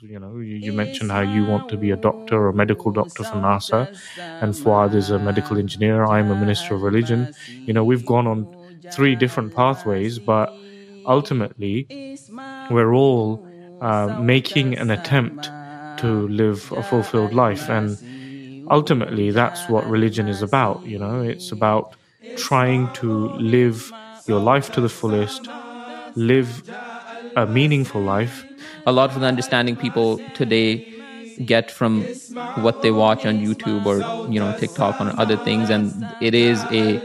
[0.00, 2.90] You know, you, you mentioned how you want to be a doctor or a medical
[2.92, 3.88] doctor for NASA,
[4.40, 6.04] and Fuad is a medical engineer.
[6.04, 7.30] I'm a minister of religion.
[7.66, 8.48] You know, we've gone on
[8.90, 10.50] three different pathways, but
[11.06, 11.90] ultimately,
[12.68, 13.44] we're all
[13.80, 15.52] uh, making an attempt
[15.98, 17.68] to live a fulfilled life.
[17.68, 17.98] And
[18.70, 20.84] ultimately, that's what religion is about.
[20.84, 21.96] You know, it's about
[22.36, 23.92] trying to live
[24.26, 25.50] your life to the fullest,
[26.14, 26.62] live
[27.42, 28.46] a meaningful life.
[28.86, 30.86] A lot of the understanding people today
[31.44, 32.12] get from
[32.54, 36.66] what they watch on YouTube or you know TikTok or other things, and it is
[36.70, 37.04] a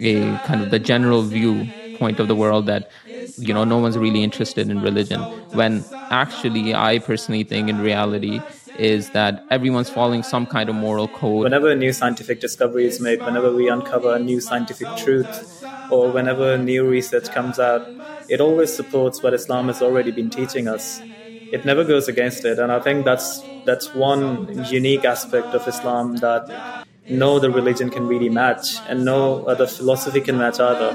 [0.00, 2.90] a kind of the general view point of the world that
[3.36, 8.44] you know no one's really interested in religion when actually i personally think in reality
[8.74, 13.00] is that everyone's following some kind of moral code whenever a new scientific discovery is
[13.00, 15.42] made whenever we uncover a new scientific truth
[15.88, 17.82] or whenever new research comes out
[18.30, 21.02] it always supports what islam has already been teaching us.
[21.50, 22.58] It never goes against it.
[22.58, 23.28] And i think that's
[23.64, 26.44] that's one unique aspect of islam that
[27.08, 30.90] no other religion can really match and no other philosophy can match either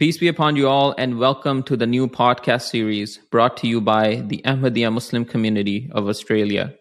[0.00, 3.82] Peace be upon you all, and welcome to the new podcast series brought to you
[3.82, 6.74] by the Ahmadiyya Muslim community of Australia.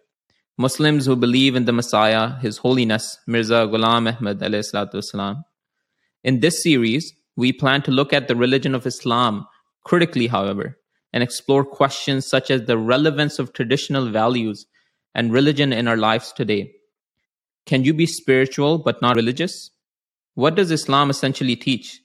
[0.58, 4.40] Muslims who believe in the Messiah, His Holiness Mirza Ghulam Ahmad.
[4.40, 5.44] والسلام.
[6.24, 9.46] In this series, we plan to look at the religion of Islam
[9.84, 10.78] critically, however,
[11.12, 14.66] and explore questions such as the relevance of traditional values
[15.14, 16.72] and religion in our lives today.
[17.66, 19.72] Can you be spiritual but not religious?
[20.36, 22.00] What does Islam essentially teach?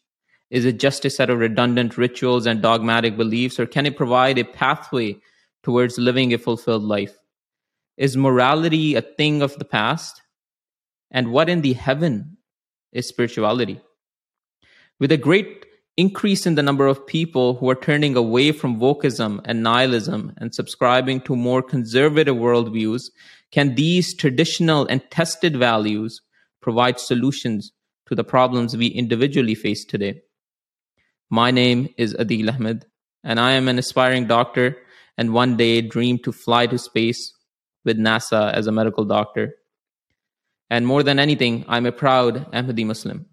[0.50, 4.38] Is it just a set of redundant rituals and dogmatic beliefs, or can it provide
[4.38, 5.18] a pathway
[5.64, 7.16] towards living a fulfilled life?
[7.98, 10.22] Is morality a thing of the past?
[11.12, 12.38] And what in the heaven
[12.92, 13.80] is spirituality?
[15.00, 15.66] With a great
[15.98, 20.56] increase in the number of people who are turning away from wokeism and nihilism and
[20.56, 23.12] subscribing to more conservative worldviews,
[23.52, 26.22] can these traditional and tested values
[26.62, 27.72] provide solutions
[28.08, 30.22] to the problems we individually face today?
[31.32, 32.88] My name is Adil Ahmed,
[33.24, 34.78] and I am an aspiring doctor
[35.16, 37.34] and one day dream to fly to space
[37.86, 39.54] with NASA as a medical doctor.
[40.72, 43.28] And more than anything, I'm a proud Ahmadi Muslim.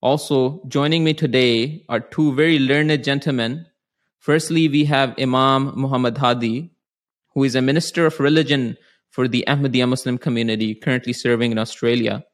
[0.00, 3.66] Also, joining me today are two very learned gentlemen.
[4.20, 6.70] Firstly, we have Imam Muhammad Hadi,
[7.34, 8.76] who is a minister of religion
[9.10, 12.24] for the Ahmadiyya Muslim community currently serving in Australia,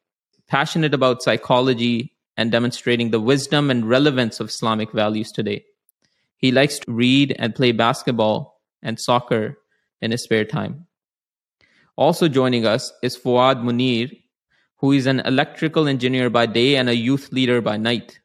[0.47, 5.65] passionate about psychology and demonstrating the wisdom and relevance of Islamic values today.
[6.37, 9.59] He likes to read and play basketball and soccer
[10.03, 10.87] in his spare time.
[11.97, 14.11] Also joining us is Fuad Munir,
[14.77, 18.21] who is an electrical engineer by day and a youth leader by night.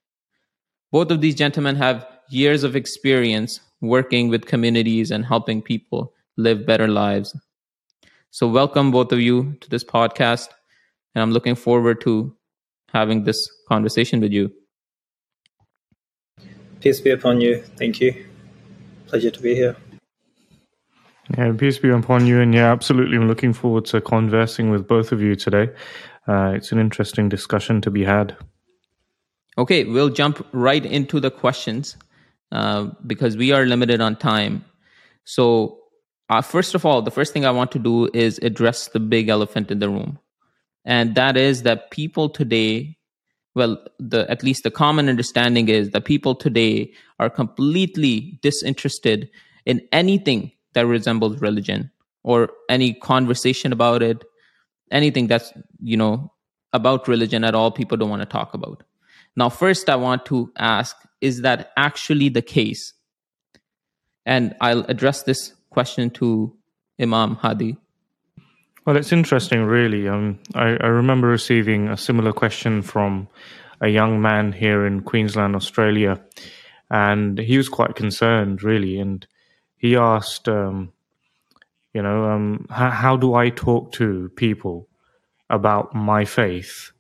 [0.91, 6.65] Both of these gentlemen have years of experience working with communities and helping people live
[6.65, 7.35] better lives.
[8.29, 10.49] So, welcome both of you to this podcast,
[11.15, 12.35] and I'm looking forward to
[12.93, 14.51] having this conversation with you.
[16.79, 17.61] Peace be upon you.
[17.77, 18.25] Thank you.
[19.07, 19.75] Pleasure to be here.
[21.37, 22.41] Yeah, peace be upon you.
[22.41, 23.17] And yeah, absolutely.
[23.17, 25.69] I'm looking forward to conversing with both of you today.
[26.27, 28.35] Uh, it's an interesting discussion to be had.
[29.57, 31.97] Okay, we'll jump right into the questions
[32.51, 34.65] uh, because we are limited on time.
[35.23, 35.79] So,
[36.29, 39.29] uh, first of all, the first thing I want to do is address the big
[39.29, 40.19] elephant in the room.
[40.85, 42.97] And that is that people today,
[43.55, 49.29] well, the at least the common understanding is that people today are completely disinterested
[49.65, 51.91] in anything that resembles religion
[52.23, 54.23] or any conversation about it
[54.91, 56.31] anything that's you know
[56.73, 58.83] about religion at all people don't want to talk about.
[59.35, 62.93] Now first i want to ask is that actually the case?
[64.25, 66.55] And i'll address this question to
[66.99, 67.77] imam hadi
[68.85, 73.27] well it's interesting really um, I, I remember receiving a similar question from
[73.79, 76.21] a young man here in queensland australia
[76.89, 79.25] and he was quite concerned really and
[79.81, 80.93] he asked, um,
[81.91, 84.87] you know, um, how, how do I talk to people
[85.49, 86.91] about my faith?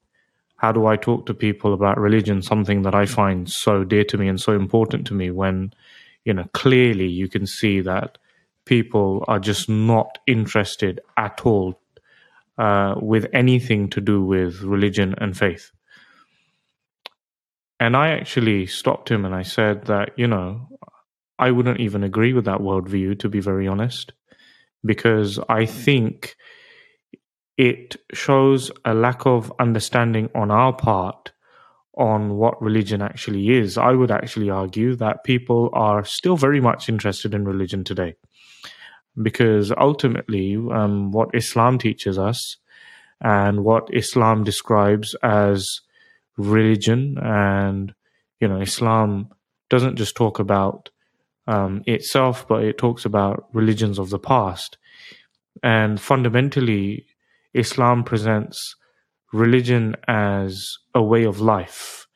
[0.55, 4.17] How do I talk to people about religion, something that I find so dear to
[4.17, 5.73] me and so important to me when,
[6.25, 8.17] you know, clearly you can see that
[8.65, 11.81] people are just not interested at all
[12.57, 15.71] uh, with anything to do with religion and faith.
[17.79, 20.67] And I actually stopped him and I said that, you know,
[21.39, 24.13] I wouldn't even agree with that worldview, to be very honest,
[24.85, 26.35] because I think
[27.57, 31.31] it shows a lack of understanding on our part
[31.97, 33.77] on what religion actually is.
[33.77, 38.15] I would actually argue that people are still very much interested in religion today
[39.21, 42.57] because ultimately, um, what Islam teaches us
[43.21, 45.81] and what Islam describes as
[46.37, 47.93] religion, and
[48.39, 49.29] you know, Islam
[49.69, 50.89] doesn't just talk about
[51.47, 54.77] um, itself, but it talks about religions of the past.
[55.63, 57.05] And fundamentally,
[57.53, 58.75] Islam presents
[59.33, 62.07] religion as a way of life,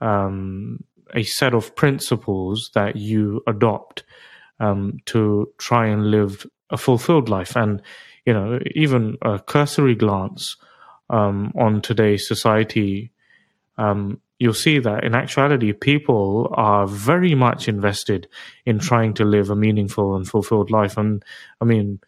[0.00, 0.84] um,
[1.14, 4.04] a set of principles that you adopt
[4.60, 7.56] um, to try and live a fulfilled life.
[7.56, 7.82] And,
[8.26, 10.56] you know, even a cursory glance
[11.10, 13.10] um, on today's society,
[13.76, 18.28] um, you'll see that in actuality, people are very much invested
[18.66, 20.96] in trying to live a meaningful and fulfilled life.
[20.96, 21.24] And
[21.60, 22.00] I mean,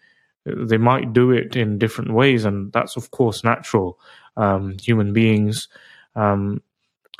[0.44, 3.98] they might do it in different ways, and that's of course natural.
[4.36, 5.68] Um, human beings
[6.14, 6.62] um,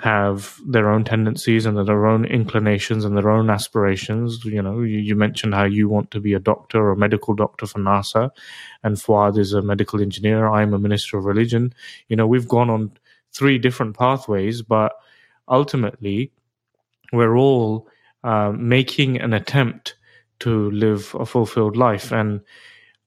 [0.03, 4.43] have their own tendencies and their own inclinations and their own aspirations.
[4.45, 7.35] You know, you, you, mentioned how you want to be a doctor or a medical
[7.35, 8.31] doctor for NASA,
[8.83, 10.49] and Fuad is a medical engineer.
[10.49, 11.75] I'm a minister of religion.
[12.09, 12.93] You know, we've gone on
[13.33, 14.93] three different pathways, but
[15.49, 16.33] ultimately,
[17.13, 17.87] we're all
[18.25, 19.97] uh, making an attempt
[20.41, 22.11] to live a fulfilled life.
[22.11, 22.41] And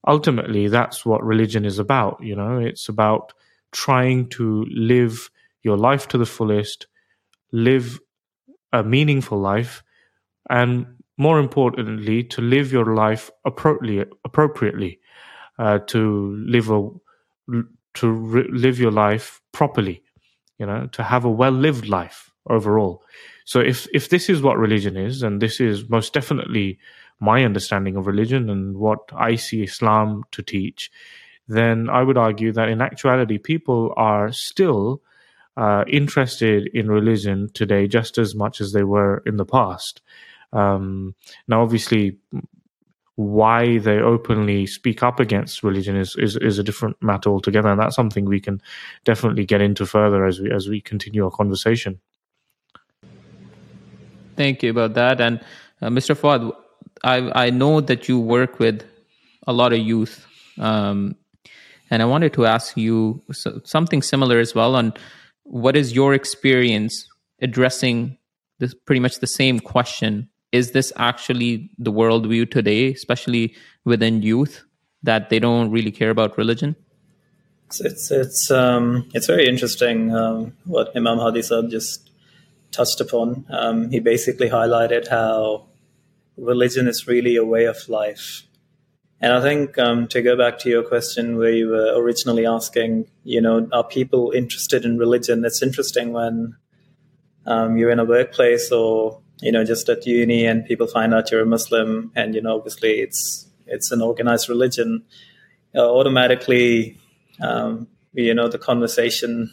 [0.06, 2.22] ultimately, that's what religion is about.
[2.22, 3.32] You know, it's about
[3.72, 5.28] trying to live
[5.64, 6.86] your life to the fullest,
[7.52, 7.98] live
[8.72, 9.82] a meaningful life,
[10.48, 14.06] and more importantly, to live your life appropriately.
[14.24, 15.00] appropriately
[15.58, 16.88] uh, to live a
[17.94, 20.02] to re- live your life properly,
[20.58, 23.02] you know, to have a well lived life overall.
[23.44, 26.78] So if if this is what religion is, and this is most definitely
[27.20, 30.90] my understanding of religion and what I see Islam to teach,
[31.46, 35.02] then I would argue that in actuality, people are still
[35.56, 40.02] uh, interested in religion today just as much as they were in the past.
[40.52, 41.14] Um,
[41.48, 42.18] now, obviously,
[43.16, 47.80] why they openly speak up against religion is, is is a different matter altogether, and
[47.80, 48.60] that's something we can
[49.04, 52.00] definitely get into further as we as we continue our conversation.
[54.36, 55.40] Thank you about that, and
[55.80, 56.16] uh, Mr.
[56.16, 56.52] Fuad,
[57.04, 58.84] I I know that you work with
[59.46, 60.26] a lot of youth,
[60.58, 61.14] um,
[61.90, 63.22] and I wanted to ask you
[63.64, 64.92] something similar as well on
[65.44, 67.06] what is your experience
[67.40, 68.18] addressing
[68.58, 70.28] this pretty much the same question?
[70.52, 73.54] Is this actually the worldview today especially
[73.84, 74.64] within youth
[75.02, 76.76] that they don't really care about religion?
[77.66, 82.10] It's it's it's, um, it's very interesting um, what imam hadi said just
[82.70, 83.46] touched upon.
[83.50, 85.66] Um, he basically highlighted how
[86.36, 88.42] religion is really a way of life
[89.24, 93.06] and I think um, to go back to your question where you were originally asking,
[93.22, 95.46] you know, are people interested in religion?
[95.46, 96.54] It's interesting when
[97.46, 101.30] um, you're in a workplace or you know just at uni and people find out
[101.30, 105.02] you're a Muslim, and you know obviously it's it's an organized religion.
[105.74, 106.98] Uh, automatically,
[107.40, 109.50] um, you know, the conversation.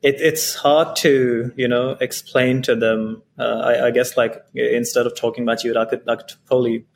[0.00, 3.22] It, it's hard to you know explain to them.
[3.38, 6.86] Uh, I, I, guess like instead of talking about you, I could I could probably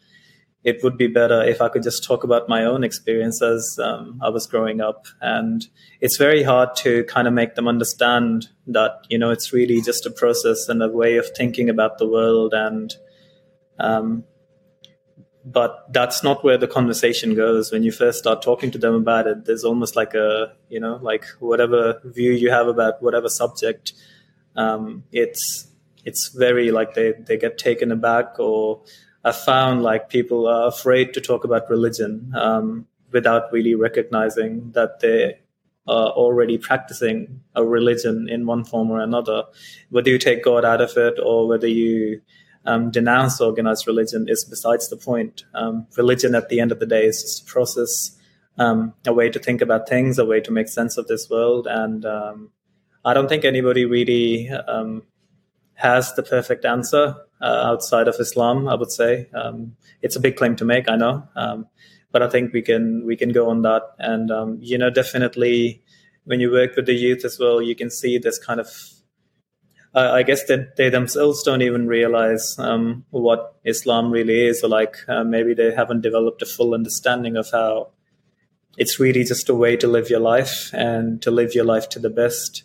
[0.65, 4.21] it would be better if I could just talk about my own experience as um,
[4.23, 5.07] I was growing up.
[5.21, 5.65] And
[6.01, 10.05] it's very hard to kind of make them understand that, you know, it's really just
[10.05, 12.55] a process and a way of thinking about the world.
[12.55, 12.93] And,
[13.79, 14.25] um,
[15.45, 17.71] but that's not where the conversation goes.
[17.71, 20.99] When you first start talking to them about it, there's almost like a, you know,
[21.01, 23.93] like whatever view you have about whatever subject,
[24.57, 25.69] um, it's,
[26.05, 28.83] it's very like they, they get taken aback or,
[29.25, 35.01] I found like people are afraid to talk about religion um, without really recognizing that
[35.01, 35.41] they
[35.87, 39.45] are already practicing a religion in one form or another.
[39.91, 42.21] Whether you take God out of it or whether you
[42.67, 45.45] um, denounce organized religion is besides the point.
[45.55, 48.17] Um, religion, at the end of the day, is just a process,
[48.59, 51.67] um, a way to think about things, a way to make sense of this world.
[51.69, 52.51] And um,
[53.05, 55.03] I don't think anybody really um,
[55.79, 58.67] has the perfect answer uh, outside of Islam.
[58.67, 60.89] I would say um, it's a big claim to make.
[60.89, 61.67] I know, um,
[62.11, 63.83] but I think we can we can go on that.
[63.99, 65.83] And um, you know, definitely
[66.25, 68.69] when you work with the youth as well, you can see this kind of.
[69.95, 74.69] Uh, I guess that they themselves don't even realize um, what Islam really is, or
[74.69, 77.93] like uh, maybe they haven't developed a full understanding of how
[78.77, 81.99] it's really just a way to live your life and to live your life to
[81.99, 82.65] the best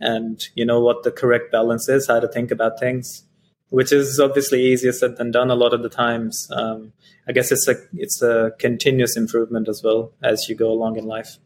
[0.00, 3.24] and you know what the correct balance is how to think about things
[3.70, 6.48] which is obviously easier said than done a lot of the times.
[6.52, 6.92] Um,
[7.26, 11.04] I guess it's a it's a continuous improvement as well as you go along in
[11.04, 11.36] life.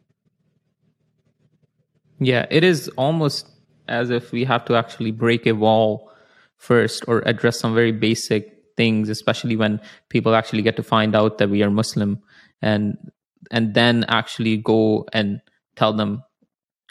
[2.21, 3.49] Yeah, it is almost
[3.89, 6.13] as if we have to actually break a wall
[6.57, 11.39] first or address some very basic things, especially when people actually get to find out
[11.39, 12.23] that we are Muslim
[12.61, 12.97] and
[13.51, 15.41] and then actually go and
[15.75, 16.23] tell them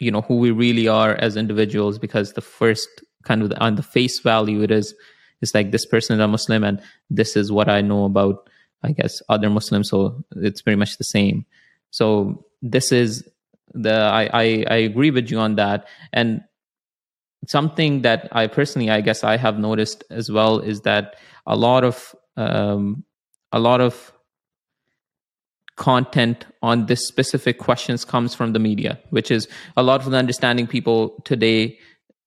[0.02, 2.88] you know who we really are as individuals because the first
[3.24, 4.94] kind of on the face value it is
[5.40, 8.48] it's like this person is a muslim and this is what i know about
[8.82, 9.88] i guess other muslims.
[9.90, 11.46] So it's pretty much the same.
[11.90, 13.28] So this is
[13.74, 15.86] the i i, I agree with you on that.
[16.12, 16.42] And
[17.46, 21.82] something that i personally i guess i have noticed as well is that a lot
[21.82, 23.04] of um,
[23.50, 24.12] a lot of
[25.76, 30.16] content on this specific questions comes from the media which is a lot of the
[30.16, 31.78] understanding people today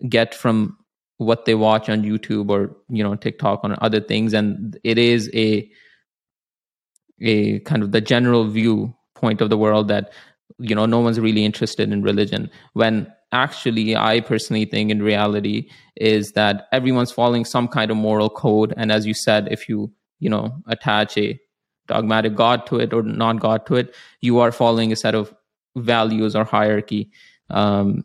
[0.09, 0.75] get from
[1.17, 4.33] what they watch on youtube or you know tiktok or other things.
[4.33, 5.69] And it is a
[7.21, 10.11] a kind of the general view point of the world that
[10.59, 12.49] you know no one's really interested in religion.
[12.73, 18.29] When actually i personally think in reality is that everyone's following some kind of moral
[18.29, 18.73] code.
[18.77, 21.39] And as you said if you you know attach a
[21.87, 25.33] dogmatic god to it or not god to it you are following a set of
[25.75, 27.09] values or hierarchy
[27.49, 28.03] um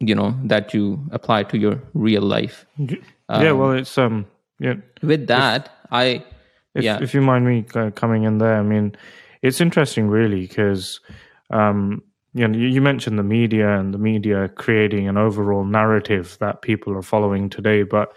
[0.00, 2.66] you know that you apply to your real life.
[2.78, 4.26] Um, yeah well it's um
[4.60, 4.74] yeah.
[5.02, 6.04] with that if, i
[6.74, 6.98] if, yeah.
[7.00, 7.62] if you mind me
[7.94, 8.94] coming in there i mean
[9.40, 11.00] it's interesting really because
[11.50, 12.02] um
[12.34, 16.94] you know you mentioned the media and the media creating an overall narrative that people
[16.94, 18.12] are following today but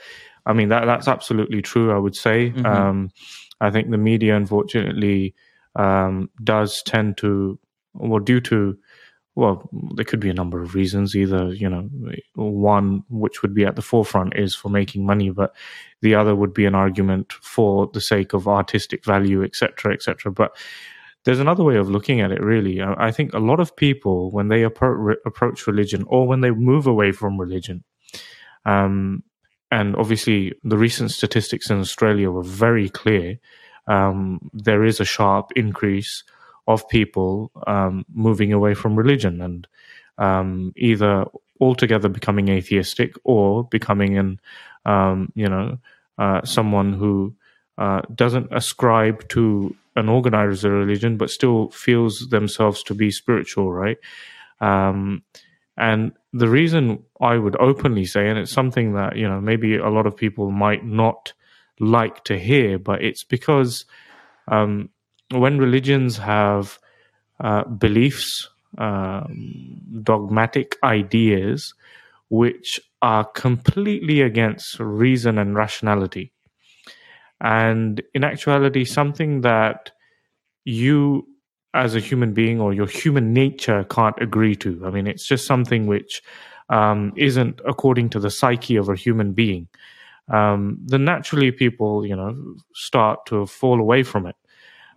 [0.46, 2.52] i mean that that's absolutely true i would say.
[2.52, 2.66] Mm-hmm.
[2.66, 3.12] um
[3.60, 5.34] I think the media, unfortunately,
[5.76, 7.60] um, does tend to,
[7.94, 8.78] well, due to,
[9.36, 11.16] well, there could be a number of reasons.
[11.16, 11.90] Either, you know,
[12.36, 15.56] one which would be at the forefront is for making money, but
[16.02, 20.32] the other would be an argument for the sake of artistic value, etc., etc.
[20.32, 20.58] But
[21.24, 22.82] there's another way of looking at it, really.
[22.82, 26.88] I think a lot of people, when they appro- approach religion or when they move
[26.88, 27.84] away from religion,
[28.66, 29.24] um,
[29.72, 33.40] and obviously the recent statistics in Australia were very clear.
[33.88, 36.24] Um, there is a sharp increase
[36.68, 39.68] of people um, moving away from religion and
[40.18, 41.26] um, either
[41.60, 44.40] altogether becoming atheistic or becoming an
[44.86, 45.78] um, you know
[46.18, 47.34] uh, someone who
[47.78, 53.98] uh, doesn't ascribe to an organized religion but still feels themselves to be spiritual right
[54.60, 55.24] um,
[55.78, 59.90] and the reason I would openly say, and it's something that, you know, maybe a
[59.90, 61.34] lot of people might not
[61.80, 63.86] like to hear, but it's because
[64.48, 64.90] um,
[65.32, 66.80] when religions have
[67.40, 71.76] uh, beliefs, um, dogmatic ideas,
[72.30, 76.32] which are completely against reason and rationality,
[77.40, 79.92] and in actuality, something that
[80.66, 81.28] you
[81.78, 84.82] as a human being or your human nature can't agree to.
[84.86, 86.24] I mean, it's just something which
[86.70, 89.68] um, isn't according to the psyche of a human being.
[90.30, 92.36] Um, then naturally people, you know,
[92.74, 94.36] start to fall away from it.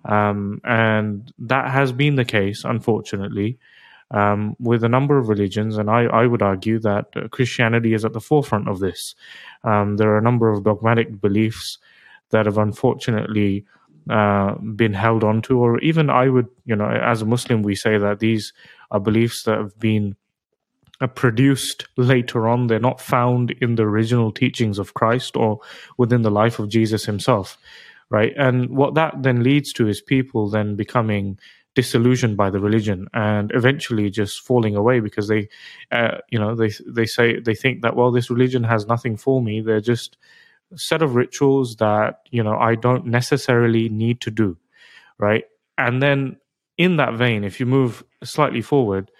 [0.06, 3.58] Um, and that has been the case, unfortunately,
[4.10, 5.76] um, with a number of religions.
[5.76, 9.14] And I, I would argue that uh, Christianity is at the forefront of this.
[9.62, 11.78] Um, there are a number of dogmatic beliefs
[12.30, 13.66] that have unfortunately
[14.08, 17.98] uh, been held onto, or even I would, you know, as a Muslim, we say
[17.98, 18.52] that these
[18.90, 20.16] are beliefs that have been
[21.00, 22.66] uh, produced later on.
[22.66, 25.60] They're not found in the original teachings of Christ or
[25.96, 27.56] within the life of Jesus himself,
[28.10, 28.32] right?
[28.36, 31.38] And what that then leads to is people then becoming
[31.74, 35.48] disillusioned by the religion and eventually just falling away because they,
[35.92, 39.40] uh, you know, they they say they think that well, this religion has nothing for
[39.40, 39.60] me.
[39.60, 40.16] They're just
[40.76, 44.56] set of rituals that you know I don't necessarily need to do,
[45.18, 45.44] right?
[45.78, 46.36] And then
[46.78, 49.10] in that vein, if you move slightly forward,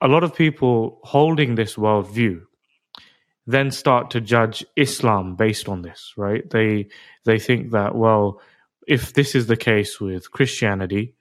[0.00, 2.42] a lot of people holding this worldview
[3.46, 6.48] then start to judge Islam based on this, right?
[6.48, 6.88] They
[7.24, 8.40] they think that well,
[8.86, 11.14] if this is the case with Christianity,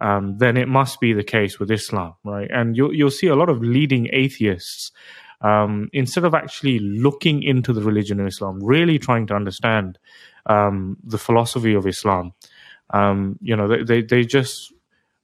[0.00, 2.50] um, then it must be the case with Islam, right?
[2.50, 4.90] And you'll you'll see a lot of leading atheists
[5.40, 9.98] um, instead of actually looking into the religion of Islam, really trying to understand
[10.46, 12.32] um, the philosophy of Islam,
[12.90, 14.72] um, you know, they, they, they just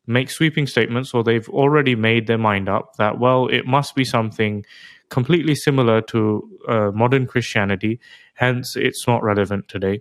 [0.06, 4.04] make sweeping statements or they've already made their mind up that, well, it must be
[4.04, 4.64] something
[5.10, 8.00] completely similar to uh, modern Christianity,
[8.34, 10.00] hence it's not relevant today.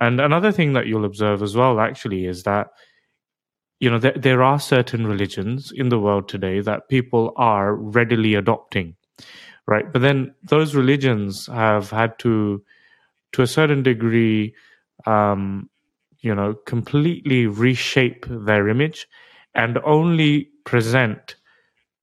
[0.00, 2.68] And another thing that you'll observe as well, actually, is that
[3.78, 8.34] you know there, there are certain religions in the world today that people are readily
[8.34, 8.94] adopting
[9.66, 9.90] right?
[9.92, 12.62] But then those religions have had to,
[13.32, 14.54] to a certain degree,
[15.06, 15.68] um,
[16.20, 19.06] you know, completely reshape their image
[19.54, 21.36] and only present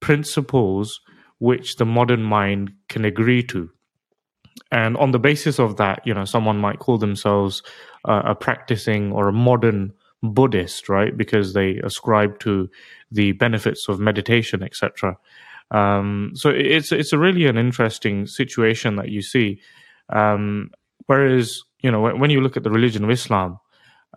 [0.00, 1.00] principles
[1.38, 3.70] which the modern mind can agree to.
[4.72, 7.62] And on the basis of that, you know, someone might call themselves
[8.06, 11.16] uh, a practicing or a modern Buddhist, right?
[11.16, 12.68] Because they ascribe to
[13.10, 15.16] the benefits of meditation, etc.
[15.70, 19.60] Um, so it's it's a really an interesting situation that you see.
[20.08, 20.70] Um,
[21.06, 23.58] whereas you know when you look at the religion of Islam,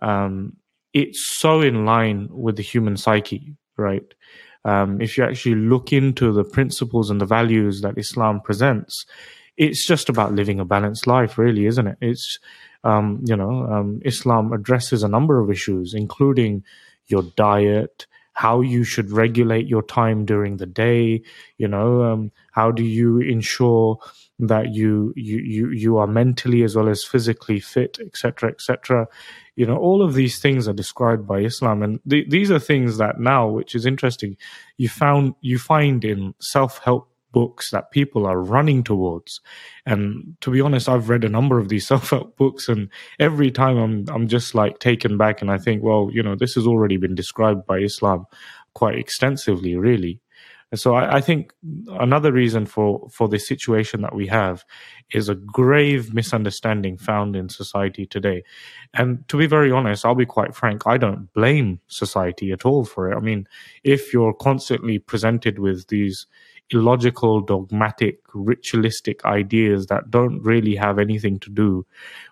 [0.02, 0.56] um,
[0.92, 4.06] it's so in line with the human psyche, right?
[4.64, 9.04] Um, if you actually look into the principles and the values that Islam presents,
[9.56, 11.98] it's just about living a balanced life, really, isn't it?
[12.00, 12.38] It's
[12.84, 16.64] um, you know, um, Islam addresses a number of issues, including
[17.06, 21.22] your diet, how you should regulate your time during the day.
[21.56, 23.98] You know, um, how do you ensure
[24.40, 29.06] that you you you you are mentally as well as physically fit, etc., etc.
[29.56, 32.98] You know, all of these things are described by Islam, and th- these are things
[32.98, 34.36] that now, which is interesting,
[34.76, 39.40] you found you find in self help books that people are running towards.
[39.84, 42.88] And to be honest, I've read a number of these self-help books and
[43.18, 46.54] every time I'm I'm just like taken back and I think, well, you know, this
[46.54, 48.24] has already been described by Islam
[48.74, 50.20] quite extensively, really.
[50.74, 51.52] And so I, I think
[52.00, 54.64] another reason for, for the situation that we have
[55.12, 58.42] is a grave misunderstanding found in society today.
[58.92, 62.84] And to be very honest, I'll be quite frank, I don't blame society at all
[62.84, 63.16] for it.
[63.16, 63.46] I mean,
[63.84, 66.26] if you're constantly presented with these
[66.72, 71.86] illogical, dogmatic, ritualistic ideas that don't really have anything to do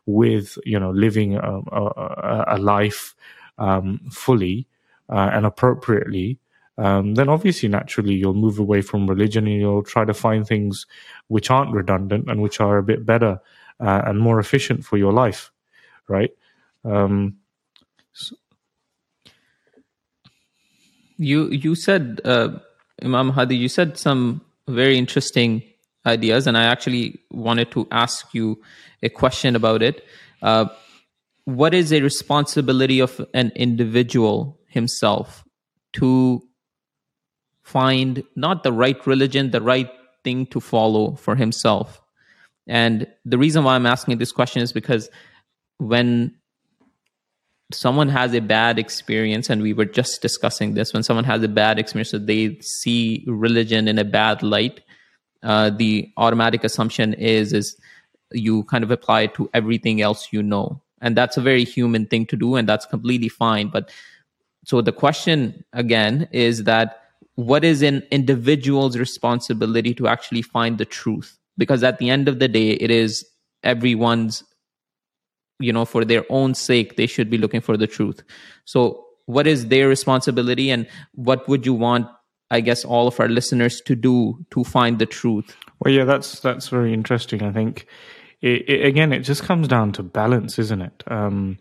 [0.07, 3.15] with you know living a, a, a life
[3.59, 4.67] um, fully
[5.09, 6.39] uh, and appropriately.
[6.79, 10.87] Um, then obviously naturally you'll move away from religion and you'll try to find things
[11.29, 13.41] which aren't redundant and which are a bit better
[13.79, 15.53] uh, and more efficient for your life
[16.09, 16.31] right
[16.87, 17.37] um,
[18.15, 18.37] so.
[21.19, 22.49] you you said uh,
[23.05, 25.63] Imam Hadi, you said some very interesting
[26.07, 28.61] ideas, and I actually wanted to ask you
[29.03, 30.05] a question about it.
[30.41, 30.67] Uh,
[31.45, 35.45] what is a responsibility of an individual himself
[35.95, 36.43] to
[37.63, 39.91] find not the right religion, the right
[40.25, 42.01] thing to follow for himself?
[42.67, 45.11] And the reason why I'm asking this question is because
[45.79, 46.35] when
[47.75, 51.49] someone has a bad experience and we were just discussing this when someone has a
[51.49, 54.81] bad experience so they see religion in a bad light
[55.43, 57.77] uh, the automatic assumption is is
[58.33, 60.81] you kind of apply it to everything else you know.
[61.01, 63.69] And that's a very human thing to do and that's completely fine.
[63.69, 63.91] But
[64.65, 67.01] so the question again is that
[67.35, 71.39] what is an individual's responsibility to actually find the truth?
[71.59, 73.27] Because at the end of the day it is
[73.65, 74.45] everyone's
[75.59, 78.23] you know for their own sake they should be looking for the truth.
[78.65, 82.07] So what is their responsibility and what would you want
[82.51, 85.57] i guess all of our listeners to do to find the truth?
[85.81, 87.87] Well yeah that's that's very interesting i think.
[88.41, 91.05] It, it, again it just comes down to balance isn't it?
[91.07, 91.59] Um,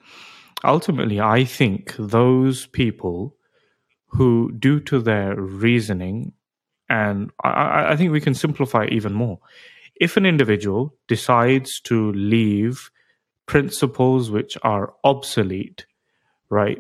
[0.63, 3.35] ultimately i think those people
[4.07, 6.33] who due to their reasoning
[6.91, 9.39] and I, I think we can simplify even more.
[9.95, 12.91] If an individual decides to leave
[13.51, 15.85] principles which are obsolete,
[16.49, 16.77] right?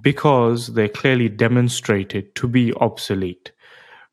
[0.00, 3.50] Because they're clearly demonstrated to be obsolete,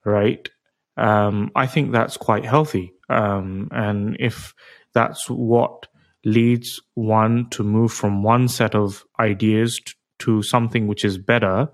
[0.03, 0.49] right?
[0.97, 2.93] Um, I think that's quite healthy.
[3.07, 4.55] Um, and if
[4.95, 5.85] that's what
[6.25, 11.69] leads one to move from one set of ideas to, to something which is better,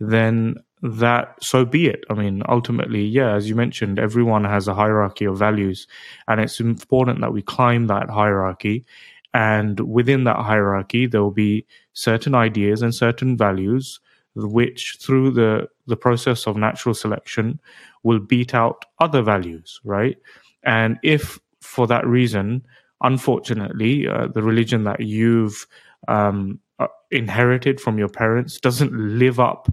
[0.00, 2.04] then that so be it.
[2.10, 5.86] I mean, ultimately, yeah, as you mentioned, everyone has a hierarchy of values,
[6.28, 8.84] and it's important that we climb that hierarchy.
[9.32, 13.98] And within that hierarchy, there will be certain ideas and certain values
[14.36, 17.58] which, through the, the process of natural selection,
[18.02, 20.18] will beat out other values, right?
[20.64, 22.62] And if for that reason,
[23.00, 25.66] unfortunately, uh, the religion that you've
[26.08, 29.68] um, uh, inherited from your parents doesn't live up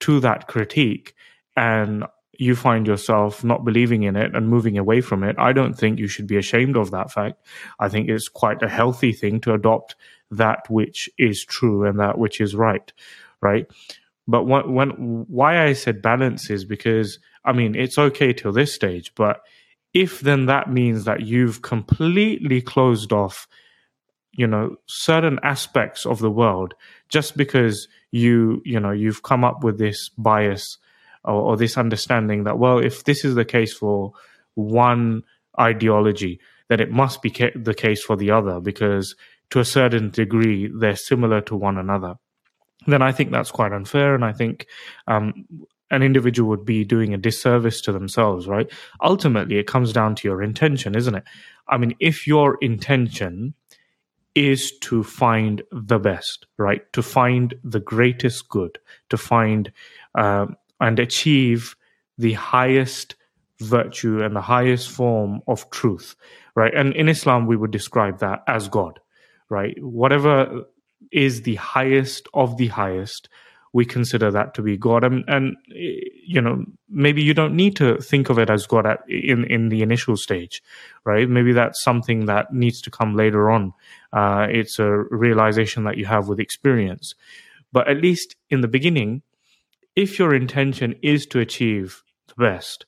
[0.00, 1.14] to that critique
[1.56, 2.04] and
[2.38, 5.98] you find yourself not believing in it and moving away from it, I don't think
[5.98, 7.40] you should be ashamed of that fact.
[7.78, 9.96] I think it's quite a healthy thing to adopt
[10.30, 12.92] that which is true and that which is right,
[13.40, 13.66] right?
[14.28, 14.90] But when, when
[15.28, 19.40] why I said balance is because I mean it's okay till this stage, but
[19.94, 23.46] if then that means that you've completely closed off
[24.32, 26.74] you know certain aspects of the world
[27.08, 30.78] just because you you know you've come up with this bias
[31.24, 34.12] or, or, this understanding that well if this is the case for
[34.54, 35.22] one
[35.58, 39.14] ideology, then it must be ca- the case for the other because
[39.50, 42.16] to a certain degree they're similar to one another.
[42.86, 44.66] Then I think that's quite unfair, and I think
[45.06, 45.46] um,
[45.90, 48.70] an individual would be doing a disservice to themselves, right?
[49.02, 51.24] Ultimately, it comes down to your intention, isn't it?
[51.68, 53.54] I mean, if your intention
[54.36, 56.92] is to find the best, right?
[56.92, 59.72] To find the greatest good, to find
[60.14, 60.46] uh,
[60.80, 61.74] and achieve
[62.18, 63.16] the highest
[63.60, 66.14] virtue and the highest form of truth,
[66.54, 66.74] right?
[66.74, 69.00] And in Islam, we would describe that as God,
[69.48, 69.82] right?
[69.82, 70.64] Whatever
[71.10, 73.28] is the highest of the highest,
[73.76, 75.04] we consider that to be God.
[75.04, 79.00] And, and you know, maybe you don't need to think of it as God at,
[79.06, 80.62] in in the initial stage,
[81.04, 81.28] right?
[81.28, 83.74] Maybe that's something that needs to come later on.
[84.14, 87.14] Uh, it's a realization that you have with experience.
[87.70, 89.20] But at least in the beginning,
[89.94, 92.86] if your intention is to achieve the best,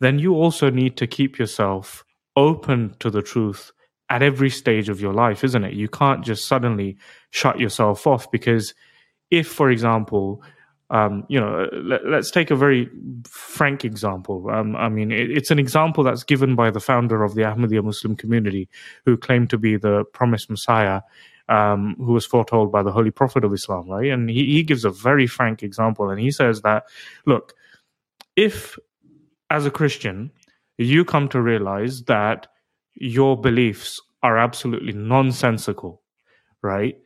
[0.00, 3.70] then you also need to keep yourself open to the truth
[4.10, 5.74] at every stage of your life, isn't it?
[5.74, 6.98] You can't just suddenly
[7.30, 8.74] shut yourself off because
[9.30, 10.42] if, for example,
[10.90, 12.88] um, you know, let, us take a very
[13.26, 14.48] frank example.
[14.50, 17.82] Um, I mean, it, it's an example that's given by the founder of the Ahmadiyya
[17.82, 18.68] Muslim community,
[19.04, 21.00] who claimed to be the promised Messiah,
[21.48, 24.10] um, who was foretold by the Holy Prophet of Islam, right?
[24.10, 26.84] And he, he gives a very frank example, and he says that,
[27.26, 27.54] look,
[28.36, 28.78] if
[29.50, 30.30] as a Christian
[30.78, 32.48] you come to realize that
[32.94, 36.02] your beliefs are absolutely nonsensical,
[36.62, 36.96] right?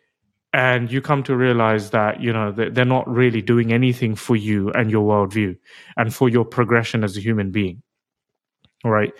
[0.53, 4.71] And you come to realize that you know they're not really doing anything for you
[4.73, 5.57] and your worldview
[5.97, 7.83] and for your progression as a human being
[8.85, 9.13] right?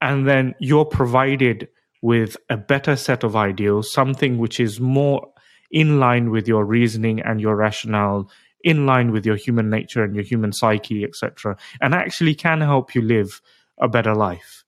[0.00, 1.68] And then you're provided
[2.02, 5.26] with a better set of ideals something which is more
[5.70, 8.30] in line with your reasoning and your rationale
[8.64, 12.94] in line with your human nature and your human psyche etc and actually can help
[12.94, 13.42] you live
[13.80, 14.64] a better life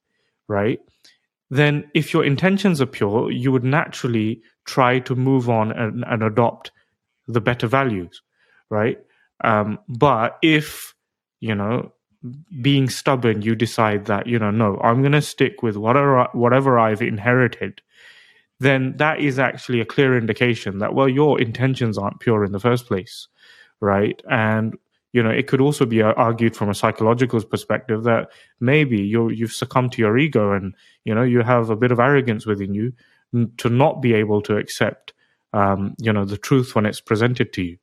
[0.48, 0.81] right?
[1.51, 6.22] Then if your intentions are pure you would naturally try to move on and, and
[6.22, 6.70] adopt
[7.27, 8.22] the better values,
[8.70, 8.98] right?
[9.44, 10.94] Um, but if
[11.40, 11.92] you know
[12.61, 16.79] being stubborn, you decide that you know no, I'm going to stick with whatever whatever
[16.79, 17.83] I've inherited.
[18.61, 22.61] Then that is actually a clear indication that well, your intentions aren't pure in the
[22.61, 23.27] first place,
[23.81, 24.22] right?
[24.31, 24.77] And
[25.12, 28.29] you know it could also be argued from a psychological perspective that
[28.61, 32.01] maybe you you've succumbed to your ego and you know you have a bit of
[32.01, 32.92] arrogance within you
[33.59, 35.12] to not be able to accept
[35.53, 37.79] um, you know the truth when it's presented to you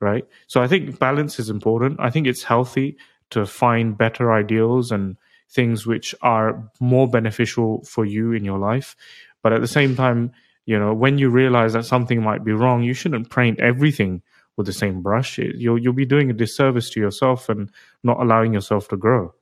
[0.00, 0.24] right?
[0.46, 2.00] So i think balance is important.
[2.00, 2.96] I think it's healthy
[3.30, 5.16] to find better ideals and
[5.50, 8.96] things which are more beneficial for you in your life.
[9.42, 10.32] But at the same time
[10.66, 14.22] you know when you realize that something might be wrong you shouldn't paint everything
[14.56, 15.38] with the same brush.
[15.38, 17.70] You'll you'll be doing a disservice to yourself and
[18.02, 19.34] not allowing yourself to grow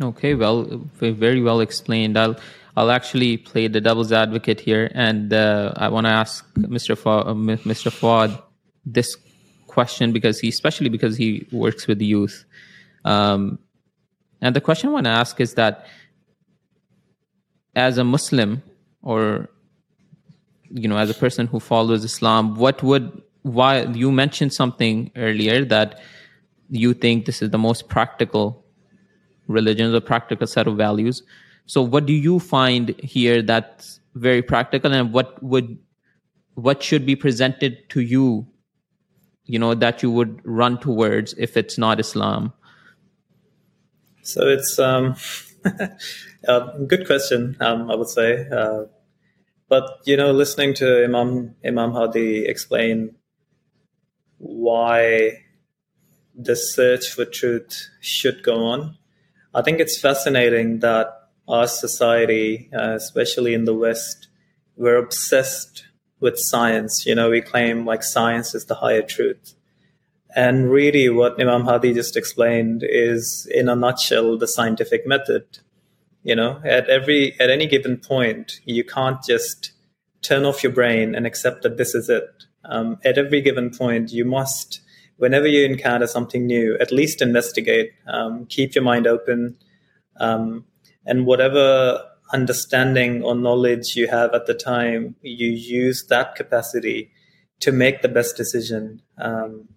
[0.00, 0.64] Okay, well,
[0.98, 2.18] very well explained.
[2.18, 2.36] I'll
[2.76, 6.96] I'll actually play the devil's advocate here, and uh, I want to ask Mr.
[6.96, 7.92] Fa- uh, Mr.
[7.92, 8.42] Fuad
[8.86, 9.14] this
[9.66, 12.44] question because he, especially because he works with the youth,
[13.04, 13.58] um,
[14.40, 15.84] and the question I want to ask is that
[17.76, 18.62] as a Muslim
[19.02, 19.50] or
[20.70, 25.64] you know as a person who follows Islam, what would why you mentioned something earlier
[25.66, 26.00] that
[26.70, 28.64] you think this is the most practical
[29.50, 31.22] religions or practical set of values.
[31.66, 35.78] So, what do you find here that's very practical, and what would
[36.54, 38.46] what should be presented to you,
[39.44, 42.52] you know, that you would run towards if it's not Islam?
[44.22, 45.16] So it's um,
[46.46, 48.46] a good question, um, I would say.
[48.48, 48.84] Uh,
[49.68, 53.14] but you know, listening to Imam Imam Hadi explain
[54.38, 55.44] why
[56.34, 58.96] the search for truth should go on
[59.54, 61.08] I think it's fascinating that
[61.48, 64.28] our society, uh, especially in the West,
[64.76, 65.86] we're obsessed
[66.20, 67.04] with science.
[67.06, 69.54] You know, we claim like science is the higher truth.
[70.36, 75.58] And really, what Imam Hadi just explained is, in a nutshell, the scientific method.
[76.22, 79.72] You know, at every at any given point, you can't just
[80.22, 82.44] turn off your brain and accept that this is it.
[82.64, 84.82] Um, at every given point, you must
[85.20, 89.56] whenever you encounter something new, at least investigate, um, keep your mind open,
[90.16, 90.64] um,
[91.04, 92.02] and whatever
[92.32, 97.10] understanding or knowledge you have at the time, you use that capacity
[97.60, 99.02] to make the best decision.
[99.18, 99.68] Um,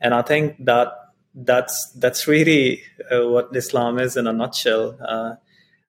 [0.00, 0.92] and I think that
[1.34, 4.96] that's that's really uh, what Islam is in a nutshell.
[5.04, 5.34] Uh,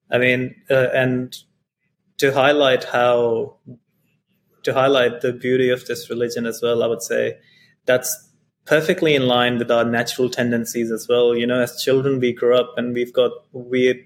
[0.10, 1.36] I mean, uh, and
[2.18, 3.58] to highlight how
[4.64, 7.38] to highlight the beauty of this religion as well, I would say
[7.86, 8.31] that's
[8.66, 11.36] perfectly in line with our natural tendencies as well.
[11.36, 14.06] You know, as children, we grow up and we've got weird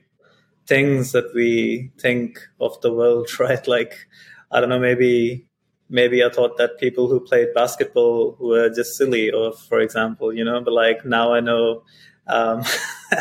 [0.67, 3.67] things that we think of the world, right?
[3.67, 4.07] Like,
[4.51, 5.45] I don't know, maybe
[5.89, 10.43] maybe I thought that people who played basketball were just silly, or for example, you
[10.43, 11.83] know, but like now I know,
[12.27, 12.63] um,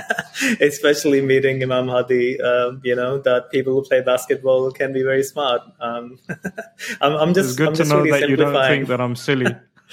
[0.61, 5.23] especially meeting Imam Hadi, um, you know, that people who play basketball can be very
[5.23, 5.61] smart.
[5.81, 6.19] Um,
[7.01, 9.01] I'm, I'm, just, it's good I'm to just know really that you don't think that
[9.01, 9.55] I'm silly.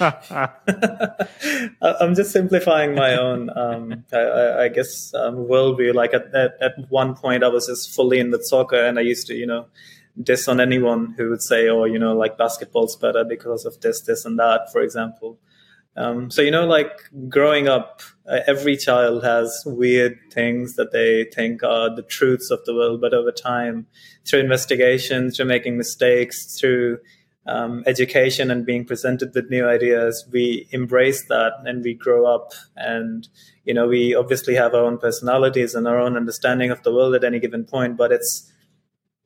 [1.82, 5.94] I'm just simplifying my own, um, I, I, guess, um, worldview.
[5.94, 9.02] Like at, at, at one point, I was just fully in the soccer, and I
[9.02, 9.66] used to, you know,
[10.20, 14.00] diss on anyone who would say, "Oh, you know, like basketball's better because of this,
[14.00, 15.38] this, and that," for example.
[15.96, 16.90] Um, so you know, like
[17.28, 22.64] growing up, uh, every child has weird things that they think are the truths of
[22.64, 23.86] the world, but over time,
[24.26, 26.98] through investigation, through making mistakes, through
[27.46, 32.52] um, education and being presented with new ideas, we embrace that and we grow up.
[32.76, 33.28] And
[33.64, 37.14] you know, we obviously have our own personalities and our own understanding of the world
[37.14, 38.48] at any given point, but it's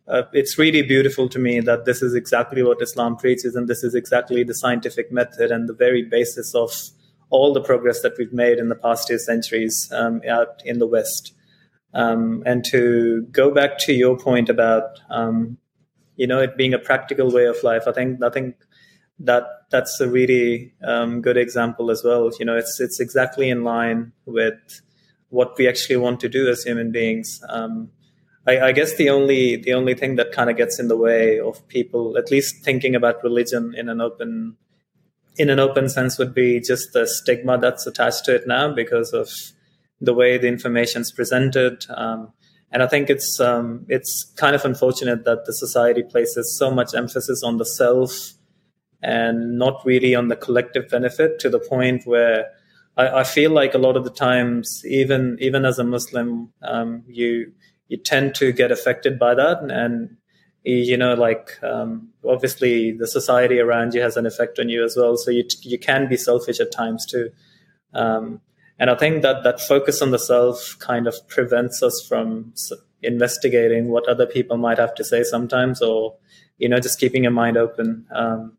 [0.09, 3.83] uh, it's really beautiful to me that this is exactly what Islam preaches, and this
[3.83, 6.71] is exactly the scientific method and the very basis of
[7.29, 10.87] all the progress that we've made in the past two centuries um, out in the
[10.87, 11.35] West.
[11.93, 15.59] Um, and to go back to your point about, um,
[16.17, 18.57] you know, it being a practical way of life, I think I think
[19.21, 22.31] that that's a really um, good example as well.
[22.39, 24.81] You know, it's it's exactly in line with
[25.31, 27.41] what we actually want to do as human beings.
[27.49, 27.91] Um,
[28.47, 31.41] I, I guess the only the only thing that kind of gets in the way
[31.41, 34.57] of people at least thinking about religion in an open
[35.37, 39.13] in an open sense would be just the stigma that's attached to it now because
[39.13, 39.31] of
[40.01, 41.85] the way the information is presented.
[41.91, 42.33] Um,
[42.73, 46.95] and I think it's um, it's kind of unfortunate that the society places so much
[46.95, 48.33] emphasis on the self
[49.03, 52.47] and not really on the collective benefit to the point where
[52.97, 57.05] I, I feel like a lot of the times, even even as a Muslim, um,
[57.07, 57.53] you
[57.89, 59.59] you tend to get affected by that.
[59.63, 60.17] And
[60.67, 64.97] you know like um, obviously the society around you has an effect on you as
[64.97, 65.17] well.
[65.17, 67.31] So you you can be selfish at times too.
[67.95, 68.41] Um,
[68.79, 72.53] and i think that that focus on the self kind of prevents us from
[73.03, 76.17] investigating what other people might have to say sometimes or
[76.59, 78.07] you know just keeping your mind open.
[78.15, 78.57] Um,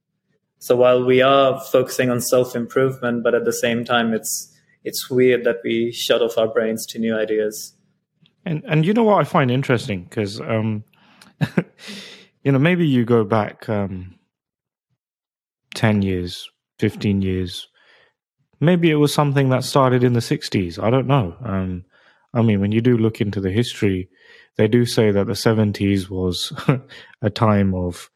[0.60, 4.54] so while we are focusing on self improvement but at the same time it's
[4.84, 7.74] it's weird that we shut off our brains to new ideas.
[8.46, 10.04] And and you know what I find interesting?
[10.04, 10.84] Because um,
[12.44, 14.16] you know maybe you go back um,
[15.76, 16.50] ten years,
[16.80, 17.68] fifteen years,
[18.60, 20.82] maybe it was something that started in the '60s.
[20.82, 21.36] I don't know.
[21.44, 21.86] Um,
[22.34, 24.10] I mean, when you do look into the history,
[24.58, 26.54] they do say that the '70s was
[27.22, 28.10] a time of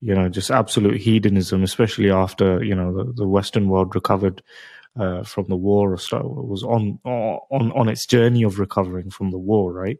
[0.00, 4.42] you know just absolute hedonism, especially after you know the, the Western world recovered
[4.98, 9.10] uh, from the war or so it was on on on its journey of recovering
[9.10, 9.98] from the war, right?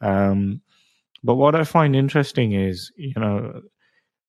[0.00, 0.60] Um,
[1.24, 3.62] but what I find interesting is, you know,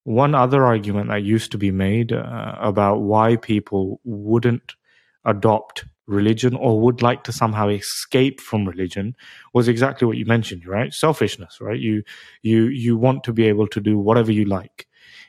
[0.04, 4.74] one other argument that used to be made uh, about why people wouldn't
[5.24, 9.14] adopt religion or would like to somehow escape from religion
[9.54, 12.02] was exactly what you mentioned right selfishness right you
[12.42, 14.86] you you want to be able to do whatever you like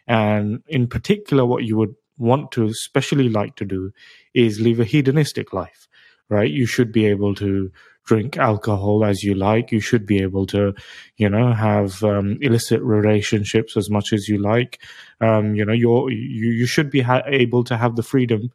[0.08, 3.92] and in particular what you would want to especially like to do
[4.34, 5.88] is live a hedonistic life,
[6.30, 6.52] right?
[6.52, 7.72] You should be able to
[8.06, 9.72] drink alcohol as you like.
[9.72, 10.74] You should be able to,
[11.18, 14.82] you know, have um, illicit relationships as much as you like.
[15.20, 18.52] Um, you know, you're, you you should be ha- able to have the freedom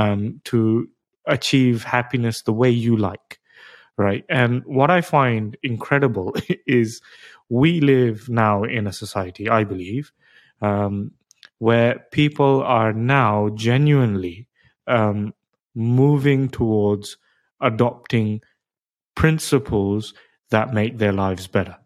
[0.00, 0.88] um, to
[1.26, 3.38] achieve happiness the way you like,
[3.98, 4.24] right?
[4.30, 6.34] And what I find incredible
[6.66, 7.02] is
[7.50, 10.10] we live now in a society, I believe,
[10.62, 11.12] um,
[11.58, 14.48] where people are now genuinely
[14.86, 15.34] um,
[15.74, 17.18] moving towards
[17.60, 18.40] adopting
[19.14, 20.14] principles
[20.50, 21.76] that make their lives better.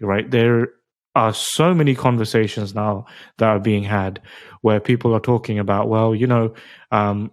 [0.00, 0.30] Right?
[0.30, 0.68] There
[1.14, 3.06] are so many conversations now
[3.38, 4.20] that are being had
[4.60, 6.54] where people are talking about, well, you know,
[6.90, 7.30] um,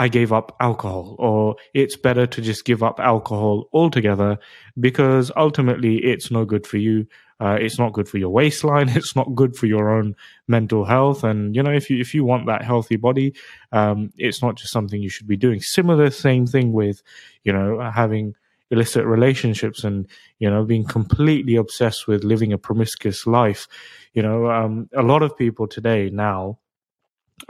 [0.00, 4.38] I gave up alcohol, or it's better to just give up alcohol altogether
[4.78, 7.06] because ultimately it's no good for you.
[7.38, 8.88] Uh, it's not good for your waistline.
[8.96, 10.16] It's not good for your own
[10.48, 11.22] mental health.
[11.22, 13.34] And you know, if you if you want that healthy body,
[13.72, 15.60] um, it's not just something you should be doing.
[15.60, 17.02] Similar, same thing with
[17.44, 18.34] you know having
[18.70, 20.08] illicit relationships and
[20.38, 23.68] you know being completely obsessed with living a promiscuous life.
[24.14, 26.58] You know, um, a lot of people today now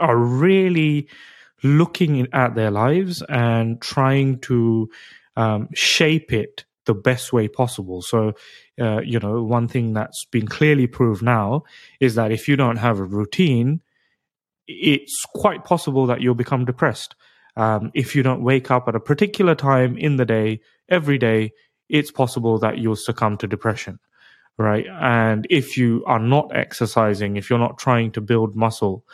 [0.01, 1.07] are really
[1.63, 4.89] looking at their lives and trying to
[5.35, 8.01] um, shape it the best way possible.
[8.01, 8.33] So,
[8.79, 11.63] uh, you know, one thing that's been clearly proved now
[11.99, 13.81] is that if you don't have a routine,
[14.67, 17.15] it's quite possible that you'll become depressed.
[17.55, 21.51] um, if you don't wake up at a particular time in the day, every day,
[21.89, 23.99] it's possible that you'll succumb to depression,
[24.57, 24.85] right?
[24.87, 29.05] And if you are not exercising, if you're not trying to build muscle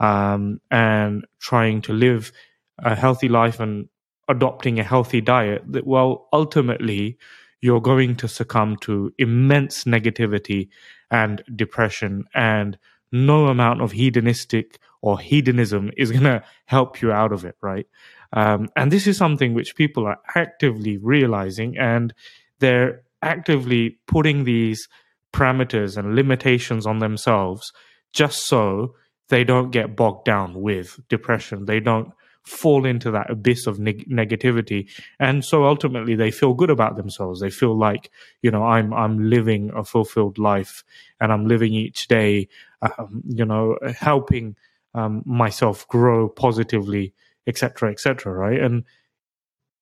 [0.00, 2.32] um, and trying to live
[2.78, 3.88] a healthy life and
[4.28, 7.18] adopting a healthy diet, that well, ultimately,
[7.60, 10.68] you're going to succumb to immense negativity
[11.10, 12.78] and depression and
[13.12, 17.86] no amount of hedonistic or hedonism is going to help you out of it, right?
[18.32, 22.12] Um, and this is something which people are actively realizing and
[22.58, 24.88] they're actively putting these
[25.32, 27.72] parameters and limitations on themselves
[28.12, 28.94] just so
[29.28, 31.64] they don't get bogged down with depression.
[31.64, 32.12] They don't
[32.46, 34.88] fall into that abyss of neg- negativity.
[35.18, 37.40] And so ultimately they feel good about themselves.
[37.40, 38.10] They feel like
[38.40, 40.84] you know i'm i'm living a fulfilled life
[41.20, 42.48] and i'm living each day
[42.82, 44.54] um, you know helping
[44.94, 47.12] um, myself grow positively
[47.48, 48.60] etc etc right?
[48.60, 48.84] And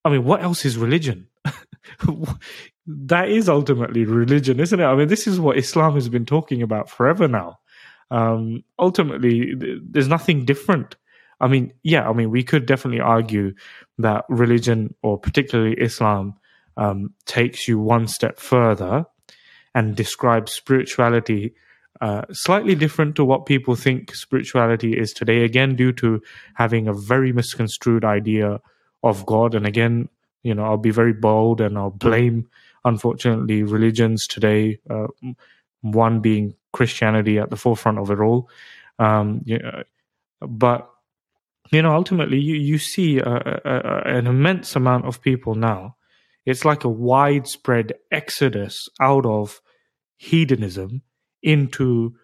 [0.04, 1.28] i mean what else is religion?
[2.86, 4.84] That is ultimately religion isn't it?
[4.84, 7.58] I mean this is what islam has been talking about forever now
[8.10, 10.96] um, ultimately there's nothing different
[11.40, 13.54] I mean, yeah, I mean, we could definitely argue
[13.98, 16.34] that religion, or particularly Islam,
[16.76, 19.04] um, takes you one step further
[19.74, 21.54] and describes spirituality
[22.00, 25.44] uh, slightly different to what people think spirituality is today.
[25.44, 26.20] Again, due to
[26.54, 28.60] having a very misconstrued idea
[29.02, 29.54] of God.
[29.54, 30.08] And again,
[30.42, 32.48] you know, I'll be very bold and I'll blame,
[32.84, 34.78] unfortunately, religions today.
[34.90, 35.06] Uh,
[35.84, 38.48] one being Christianity at the forefront of it all.
[38.98, 39.82] Um, yeah,
[40.40, 40.90] but
[41.70, 45.96] you know, ultimately, you, you see a, a, an immense amount of people now.
[46.44, 49.60] It's like a widespread exodus out of
[50.16, 51.02] hedonism
[51.42, 52.14] into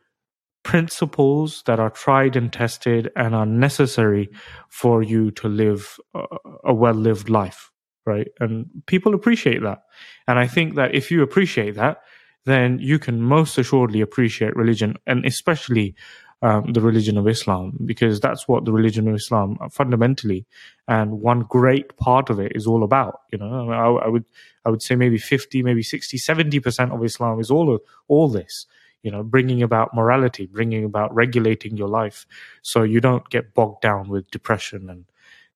[0.63, 4.29] principles that are tried and tested and are necessary
[4.69, 6.23] for you to live a,
[6.65, 7.71] a well lived life,
[8.05, 8.29] right?
[8.41, 9.83] And people appreciate that.
[10.29, 12.03] And I think that if you appreciate that,
[12.47, 15.95] then you can most assuredly appreciate religion and especially
[16.43, 20.47] um, the religion of Islam because that's what the religion of Islam uh, fundamentally
[20.89, 23.21] and one great part of it is all about.
[23.31, 24.25] You know, I, I would
[24.65, 28.29] I would say maybe 50, maybe 60, 70 percent of Islam is all of, all
[28.29, 28.67] this.
[29.03, 32.27] You know, bringing about morality, bringing about regulating your life,
[32.63, 35.05] so you don't get bogged down with depression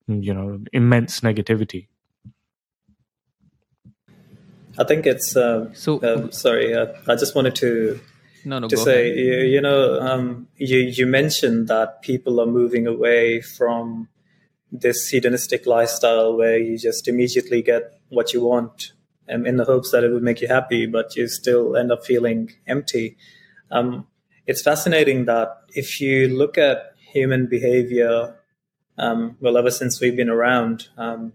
[0.07, 1.88] and you know immense negativity.
[4.78, 5.98] I think it's uh, so.
[6.00, 8.00] Uh, sorry, uh, I just wanted to
[8.44, 12.87] no, no, to say, you, you, know, um, you you mentioned that people are moving
[12.87, 14.08] away from
[14.70, 18.92] this hedonistic lifestyle where you just immediately get what you want,
[19.28, 22.04] um, in the hopes that it will make you happy, but you still end up
[22.04, 23.16] feeling empty.
[23.70, 24.06] Um,
[24.46, 28.37] it's fascinating that if you look at human behavior,
[28.98, 31.32] um, well, ever since we've been around, um,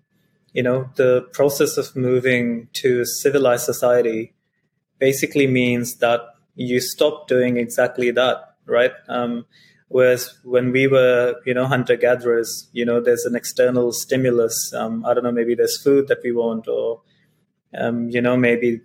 [0.53, 4.33] you know, the process of moving to a civilized society
[4.99, 6.21] basically means that
[6.55, 8.91] you stop doing exactly that, right?
[9.07, 9.45] Um,
[9.87, 14.73] whereas when we were, you know, hunter gatherers, you know, there's an external stimulus.
[14.73, 17.01] Um, I don't know, maybe there's food that we want, or
[17.77, 18.81] um, you know, maybe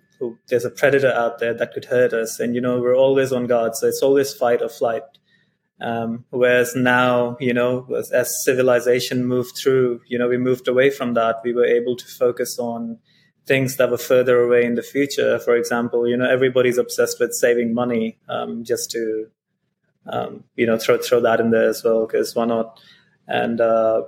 [0.47, 3.47] there's a predator out there that could hurt us, and you know, we're always on
[3.47, 3.75] guard.
[3.75, 5.03] So it's always fight or flight.
[5.81, 10.89] Um, whereas now, you know, as, as, civilization moved through, you know, we moved away
[10.89, 11.41] from that.
[11.43, 12.99] We were able to focus on
[13.45, 15.37] things that were further away in the future.
[15.39, 19.27] For example, you know, everybody's obsessed with saving money, um, just to,
[20.07, 22.79] um, you know, throw throw that in there as well, because why not?
[23.27, 24.03] And uh,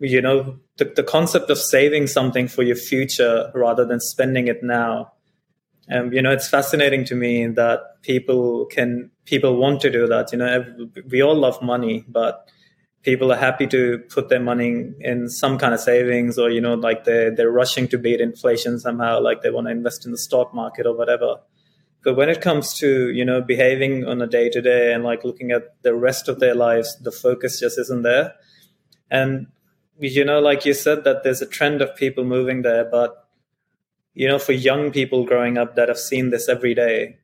[0.00, 4.62] you know, the, the concept of saving something for your future rather than spending it
[4.62, 5.12] now.
[5.90, 10.32] Um, you know, it's fascinating to me that people can people want to do that.
[10.32, 10.64] You know,
[11.10, 12.48] we all love money, but
[13.02, 16.74] people are happy to put their money in some kind of savings or you know
[16.74, 20.18] like they're, they're rushing to beat inflation somehow like they want to invest in the
[20.18, 21.36] stock market or whatever
[22.02, 25.24] but when it comes to you know behaving on a day to day and like
[25.24, 28.34] looking at the rest of their lives the focus just isn't there
[29.10, 29.46] and
[30.00, 33.27] you know like you said that there's a trend of people moving there but
[34.20, 37.18] you know for young people growing up that have seen this every day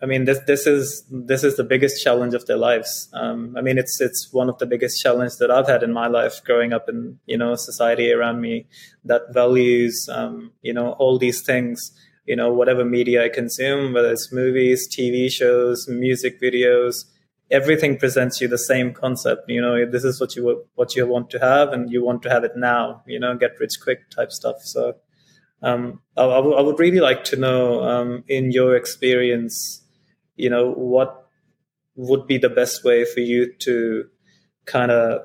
[0.00, 3.08] I mean, this this is this is the biggest challenge of their lives.
[3.12, 6.06] Um, I mean, it's it's one of the biggest challenges that I've had in my
[6.06, 8.66] life, growing up in you know society around me
[9.04, 11.92] that values um, you know all these things.
[12.26, 17.06] You know, whatever media I consume, whether it's movies, TV shows, music videos,
[17.50, 19.48] everything presents you the same concept.
[19.48, 22.30] You know, this is what you what you want to have, and you want to
[22.30, 23.02] have it now.
[23.06, 24.56] You know, get rich quick type stuff.
[24.60, 24.94] So.
[25.62, 29.82] Um, would really like to know, um, in your experience,
[30.36, 31.26] you know what
[31.96, 34.04] would be the best way for you to
[34.66, 35.22] kind of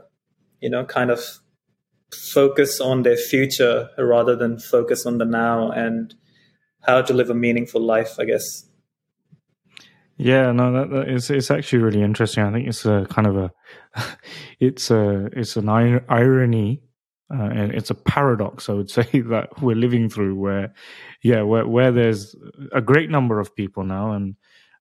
[0.59, 1.21] you know kind of
[2.13, 6.15] focus on their future rather than focus on the now and
[6.81, 8.65] how to live a meaningful life, I guess.
[10.17, 12.43] Yeah, no, that, that is it's actually really interesting.
[12.43, 13.51] I think it's a kind of a
[14.59, 16.81] it's a it's an irony
[17.33, 18.69] uh, and it's a paradox.
[18.69, 20.73] I would say that we're living through where,
[21.21, 22.35] yeah, where where there's
[22.71, 24.35] a great number of people now and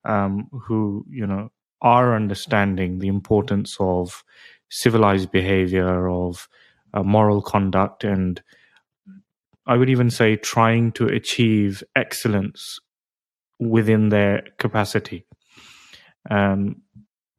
[0.04, 1.50] um, who you know
[1.80, 4.22] are understanding the importance of
[4.70, 6.48] civilized behavior of
[6.94, 8.42] uh, moral conduct and
[9.66, 12.80] I would even say trying to achieve excellence
[13.60, 15.24] within their capacity.
[16.30, 16.82] Um,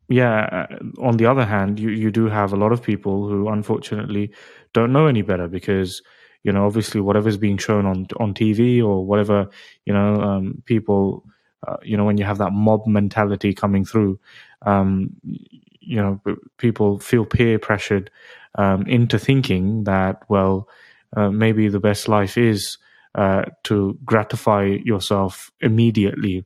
[0.10, 3.50] yeah, uh, on the other hand, you, you do have a lot of people who
[3.50, 4.32] unfortunately
[4.74, 6.02] don't know any better because,
[6.44, 9.50] you know, obviously whatever's being shown on on TV or whatever,
[9.86, 11.24] you know, um, people,
[11.68, 14.20] uh, you know, when you have that mob mentality coming through,
[14.64, 16.20] um, you know,
[16.58, 18.10] people feel peer pressured
[18.56, 20.68] um, into thinking that, well,
[21.16, 22.78] uh, maybe the best life is
[23.16, 26.46] uh, to gratify yourself immediately.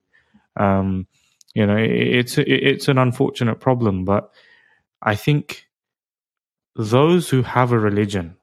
[0.58, 1.08] Um,
[1.54, 4.32] you know, it, it's it's an unfortunate problem, but
[5.02, 5.67] I think
[6.78, 8.38] those who have a religion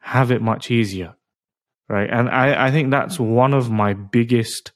[0.00, 1.14] have it much easier,
[1.88, 2.10] right?
[2.10, 4.72] And I, I think that's one of my biggest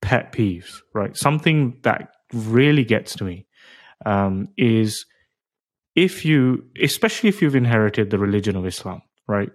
[0.00, 1.16] pet peeves, right?
[1.16, 3.46] Something that really gets to me
[4.06, 5.04] um, is
[5.94, 9.50] if you, especially if you've inherited the religion of Islam, right?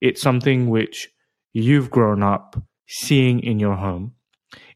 [0.00, 1.08] It's something which
[1.52, 4.14] you've grown up seeing in your home.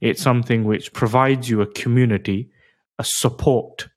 [0.00, 2.50] It's something which provides you a community,
[2.98, 3.88] a support,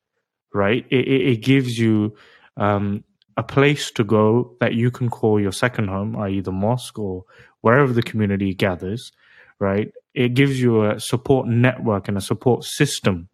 [0.54, 0.86] right?
[0.90, 2.16] It, it, it gives you
[2.58, 3.04] um,
[3.38, 7.26] a place to go that you can call your second home, i.e., the mosque or
[7.62, 9.12] wherever the community gathers,
[9.60, 9.92] right?
[10.14, 13.28] It gives you a support network and a support system,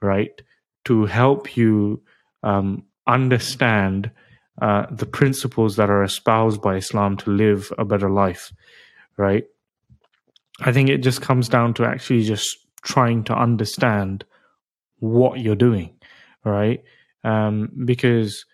[0.00, 0.40] right,
[0.86, 2.02] to help you
[2.42, 4.10] um, understand
[4.62, 8.52] uh, the principles that are espoused by Islam to live a better life,
[9.18, 9.44] right?
[10.60, 14.24] I think it just comes down to actually just trying to understand
[14.98, 15.98] what you're doing,
[16.44, 16.82] right?
[17.26, 18.44] Um, because,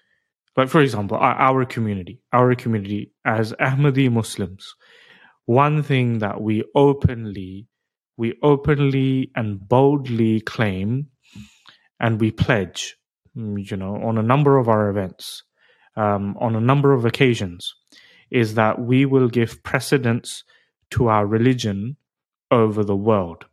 [0.57, 4.75] like for example, our, our community, our community as Ahmadi Muslims,
[5.45, 7.66] one thing that we openly,
[8.16, 11.09] we openly and boldly claim,
[12.01, 12.97] and we pledge,
[13.37, 15.43] mm, you know, on a number of our events,
[15.97, 17.75] um, on a number of occasions
[18.31, 20.43] is that we will give precedence
[20.91, 21.97] to our religion
[22.51, 23.45] over the world.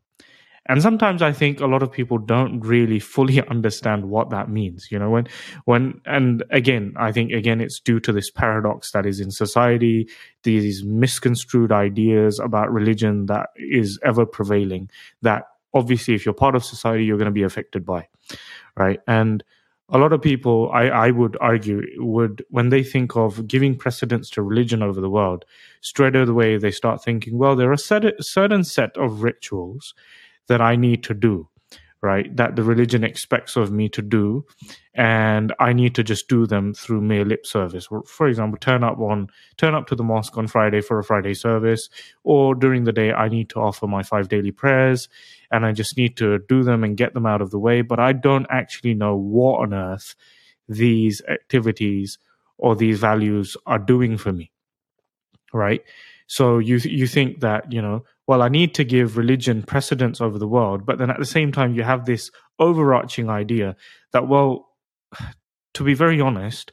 [0.69, 4.89] And sometimes I think a lot of people don't really fully understand what that means.
[4.91, 5.27] You know, when,
[5.65, 10.07] when, and again, I think again, it's due to this paradox that is in society,
[10.43, 14.89] these misconstrued ideas about religion that is ever prevailing,
[15.23, 18.07] that obviously, if you're part of society, you're going to be affected by,
[18.77, 18.99] right?
[19.07, 19.43] And,
[19.91, 24.29] a lot of people, I, I would argue, would when they think of giving precedence
[24.31, 25.45] to religion over the world,
[25.81, 29.95] straight away they start thinking, well, there are a certain set of rituals
[30.49, 31.47] that I need to do
[32.01, 32.33] right?
[32.35, 34.45] That the religion expects of me to do,
[34.93, 37.87] and I need to just do them through mere lip service.
[38.05, 39.27] For example, turn up on
[39.57, 41.89] turn up to the mosque on Friday for a Friday service,
[42.23, 45.09] or during the day I need to offer my five daily prayers,
[45.51, 47.81] and I just need to do them and get them out of the way.
[47.81, 50.15] But I don't actually know what on earth
[50.67, 52.17] these activities
[52.57, 54.51] or these values are doing for me,
[55.53, 55.81] right?
[56.29, 60.37] So you you think that you know, well, I need to give religion precedence over
[60.37, 63.75] the world, but then at the same time, you have this overarching idea
[64.13, 64.69] that well,
[65.73, 66.71] to be very honest,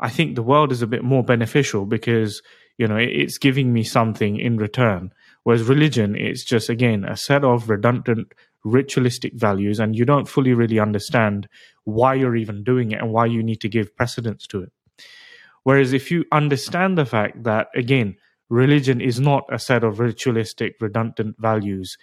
[0.00, 2.40] I think the world is a bit more beneficial because
[2.78, 5.12] you know it's giving me something in return.
[5.42, 8.32] Whereas religion, it's just again a set of redundant
[8.64, 11.46] ritualistic values, and you don't fully really understand
[11.84, 14.72] why you're even doing it and why you need to give precedence to it.
[15.62, 18.16] Whereas if you understand the fact that again
[18.48, 21.96] religion is not a set of ritualistic, redundant values.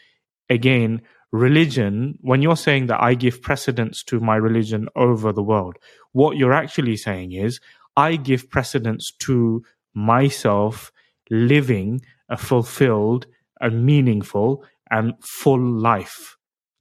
[0.49, 5.77] Again, religion, when you're saying that I give precedence to my religion over the world,
[6.11, 7.59] what you're actually saying is
[7.95, 9.63] I give precedence to
[9.93, 10.91] myself
[11.29, 13.27] living a fulfilled
[13.59, 16.37] and meaningful and full life.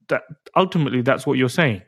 [0.08, 0.22] That
[0.56, 1.82] ultimately that's what you're saying.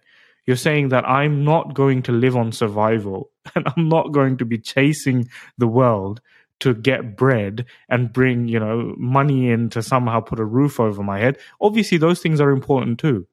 [0.47, 4.45] You're saying that I'm not going to live on survival and I'm not going to
[4.45, 6.21] be chasing the world
[6.63, 11.03] to get bread and bring you know money in to somehow put a roof over
[11.03, 11.39] my head.
[11.61, 13.27] Obviously those things are important too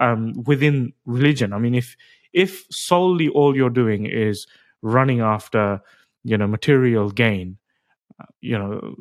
[0.00, 1.52] um, within religion.
[1.52, 1.96] I mean if
[2.32, 4.46] if solely all you're doing is
[4.82, 5.80] running after
[6.24, 7.58] you know material gain
[8.20, 8.96] uh, you know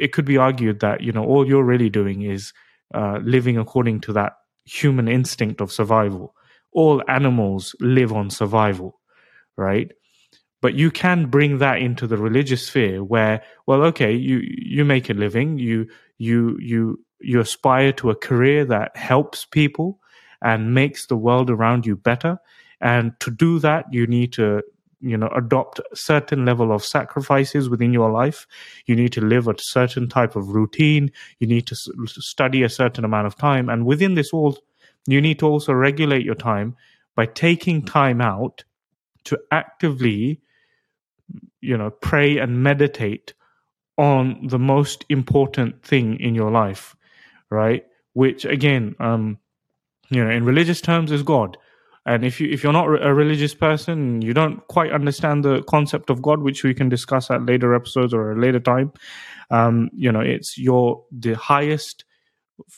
[0.00, 2.52] it could be argued that you know all you're really doing is
[2.94, 6.34] uh, living according to that human instinct of survival.
[6.72, 9.00] All animals live on survival
[9.56, 9.90] right
[10.60, 15.08] but you can bring that into the religious sphere where well okay you you make
[15.08, 15.86] a living you
[16.18, 19.98] you you you aspire to a career that helps people
[20.42, 22.38] and makes the world around you better.
[22.80, 24.62] And to do that you need to
[25.00, 28.46] you know adopt a certain level of sacrifices within your life.
[28.86, 31.10] You need to live a certain type of routine.
[31.38, 33.68] You need to study a certain amount of time.
[33.68, 34.58] And within this all
[35.06, 36.76] you need to also regulate your time
[37.16, 38.64] by taking time out
[39.24, 40.40] to actively
[41.60, 43.34] you know pray and meditate
[43.96, 46.94] on the most important thing in your life
[47.50, 47.84] right?
[48.14, 49.38] Which again um
[50.10, 51.56] you know in religious terms is god.
[52.06, 56.08] And if you if you're not a religious person you don't quite understand the concept
[56.08, 58.92] of god which we can discuss at later episodes or a later time
[59.50, 62.04] um you know it's your the highest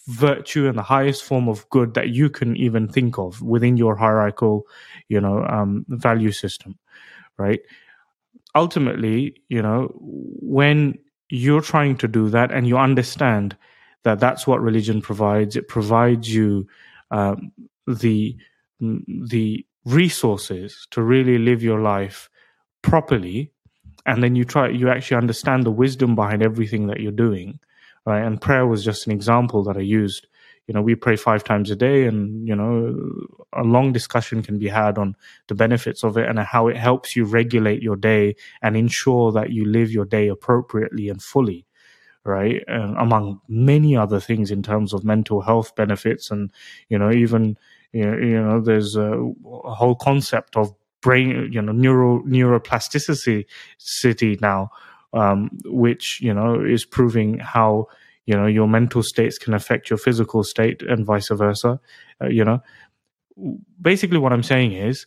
[0.09, 3.95] virtue and the highest form of good that you can even think of within your
[3.97, 4.65] hierarchical
[5.09, 6.77] you know um value system
[7.39, 7.61] right
[8.55, 10.99] ultimately you know when
[11.29, 13.57] you're trying to do that and you understand
[14.03, 16.67] that that's what religion provides it provides you
[17.11, 17.53] um,
[17.87, 18.37] the
[18.81, 22.29] the resources to really live your life
[22.83, 23.51] properly
[24.07, 27.59] and then you try you actually understand the wisdom behind everything that you're doing
[28.07, 28.25] right?
[28.25, 30.27] And prayer was just an example that i used
[30.71, 32.97] you know we pray five times a day and you know
[33.53, 35.17] a long discussion can be had on
[35.49, 39.51] the benefits of it and how it helps you regulate your day and ensure that
[39.51, 41.67] you live your day appropriately and fully
[42.25, 42.63] right?
[42.69, 46.53] And among many other things in terms of mental health benefits and
[46.89, 47.57] you know even
[47.93, 49.11] you know, there's a
[49.45, 53.47] whole concept of brain you know neuro neuroplasticity
[53.79, 54.71] city now
[55.13, 57.89] um, which you know is proving how
[58.31, 61.73] you know your mental states can affect your physical state and vice versa
[62.23, 62.59] uh, you know.
[63.91, 65.07] Basically what i'm saying is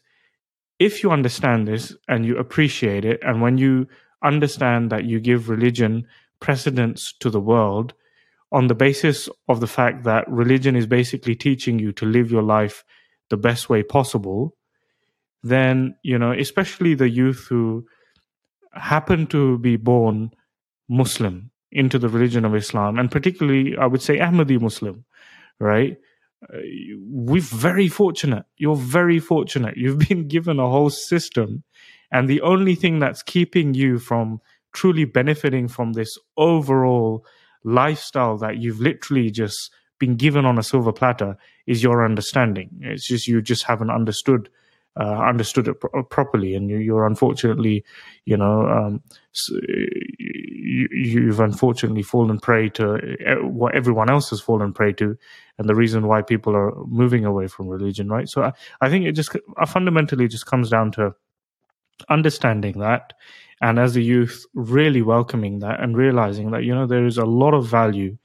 [0.80, 3.88] if you understand this and you appreciate it and when you
[4.32, 6.06] understand that you give religion
[6.40, 7.94] precedence to the world
[8.52, 12.44] on the basis of the fact that religion is basically teaching you to live your
[12.44, 12.84] life
[13.30, 14.56] the best way possible,
[15.42, 17.86] then, you know, especially the youth who
[18.74, 20.32] happen to be born
[20.88, 25.04] Muslim into the religion of Islam, and particularly, I would say, Ahmadi Muslim,
[25.60, 25.98] right?
[26.54, 26.58] Uh,
[27.08, 28.46] we're very fortunate.
[28.58, 29.76] You're very fortunate.
[29.76, 31.64] You've been given a whole system,
[32.12, 34.40] and the only thing that's keeping you from
[34.74, 37.26] truly benefiting from this overall
[37.64, 42.70] lifestyle that you've literally just been given on a silver platter is your understanding.
[42.82, 44.50] It's just you just haven't understood
[45.00, 47.84] uh, understood it pro- properly, and you, are unfortunately,
[48.26, 49.02] you know, um,
[49.50, 52.94] you, have unfortunately fallen prey to
[53.28, 55.18] uh, what everyone else has fallen prey to,
[55.58, 58.30] and the reason why people are moving away from religion, right?
[58.30, 61.16] So I, I think it just uh, fundamentally just comes down to
[62.10, 63.14] understanding that
[63.62, 67.26] and as a youth really welcoming that and realizing that you know there is a
[67.26, 68.18] lot of value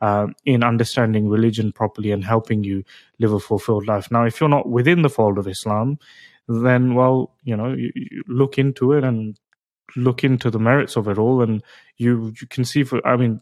[0.00, 2.84] uh, in understanding religion properly and helping you
[3.18, 5.98] live a fulfilled life now if you're not within the fold of islam
[6.48, 9.38] then well you know you, you look into it and
[9.96, 11.62] look into the merits of it all and
[11.96, 13.40] you, you can see for i mean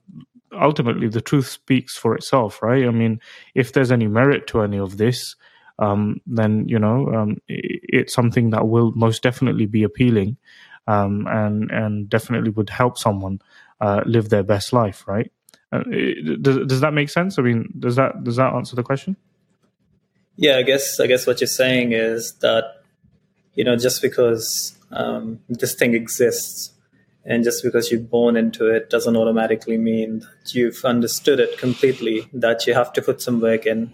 [0.53, 3.21] ultimately the truth speaks for itself right i mean
[3.55, 5.35] if there's any merit to any of this
[5.79, 10.37] um, then you know um, it, it's something that will most definitely be appealing
[10.87, 13.41] um, and and definitely would help someone
[13.81, 15.31] uh, live their best life, right?
[15.81, 17.39] Uh, does does that make sense?
[17.39, 19.17] I mean, does that does that answer the question?
[20.37, 22.83] Yeah, I guess I guess what you're saying is that
[23.55, 26.73] you know just because um, this thing exists
[27.25, 32.29] and just because you're born into it doesn't automatically mean that you've understood it completely.
[32.33, 33.93] That you have to put some work in,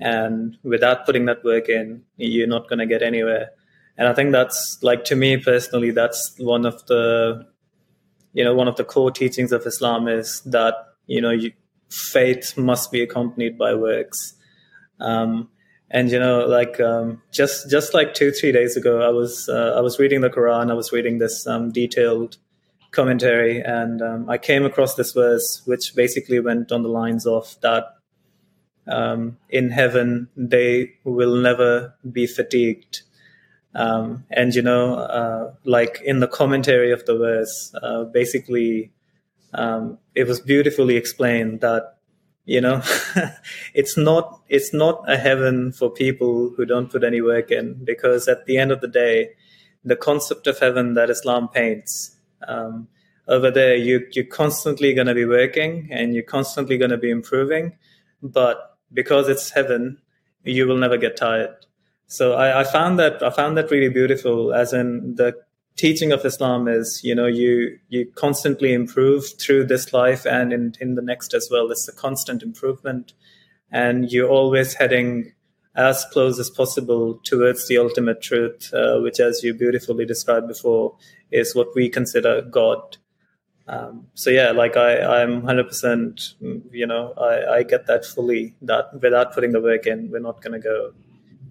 [0.00, 3.50] and without putting that work in, you're not going to get anywhere
[3.98, 7.44] and i think that's like to me personally that's one of the
[8.32, 11.52] you know one of the core teachings of islam is that you know you,
[11.90, 14.34] faith must be accompanied by works.
[15.00, 15.48] Um,
[15.90, 19.72] and you know like um, just just like two three days ago i was uh,
[19.74, 22.36] i was reading the quran i was reading this um, detailed
[22.90, 27.56] commentary and um, i came across this verse which basically went on the lines of
[27.62, 27.84] that
[28.88, 33.02] um, in heaven they will never be fatigued.
[33.74, 38.92] Um, and you know, uh, like in the commentary of the verse, uh, basically,
[39.54, 41.94] um, it was beautifully explained that
[42.44, 42.80] you know,
[43.74, 48.26] it's not it's not a heaven for people who don't put any work in, because
[48.26, 49.30] at the end of the day,
[49.84, 52.16] the concept of heaven that Islam paints.
[52.46, 52.88] Um,
[53.26, 57.10] over there, you, you're constantly going to be working and you're constantly going to be
[57.10, 57.76] improving.
[58.22, 59.98] But because it's heaven,
[60.44, 61.54] you will never get tired
[62.08, 65.34] so I, I, found that I found that really beautiful, as in the
[65.78, 70.74] teaching of Islam is, you know, you you constantly improve through this life and in,
[70.80, 71.70] in the next as well.
[71.70, 73.14] It's a constant improvement,
[73.70, 75.32] and you're always heading
[75.74, 80.96] as close as possible towards the ultimate truth, uh, which, as you beautifully described before,
[81.30, 82.98] is what we consider God.
[83.68, 86.34] Um, so yeah, like I, I'm 100%,
[86.72, 88.54] you know, I, I get that fully.
[88.62, 90.92] That without putting the work in, we're not going to go.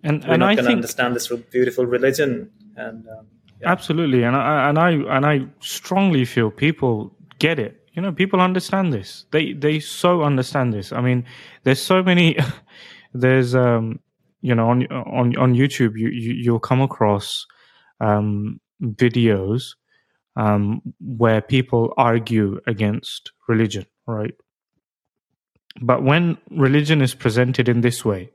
[0.03, 2.51] And we're and not going to understand this beautiful religion.
[2.75, 3.27] And um,
[3.61, 3.71] yeah.
[3.71, 7.87] absolutely, and I and I and I strongly feel people get it.
[7.93, 9.25] You know, people understand this.
[9.31, 10.91] They they so understand this.
[10.91, 11.25] I mean,
[11.63, 12.37] there's so many.
[13.13, 13.99] there's um
[14.41, 17.45] you know on on on YouTube you, you you'll come across
[17.99, 19.75] um, videos
[20.35, 24.33] um, where people argue against religion, right?
[25.81, 28.31] But when religion is presented in this way,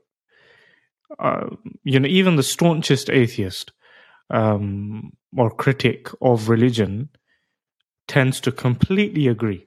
[1.19, 1.47] uh,
[1.83, 3.71] you know, even the staunchest atheist
[4.33, 7.09] um, or critic of religion
[8.07, 9.65] tends to completely agree,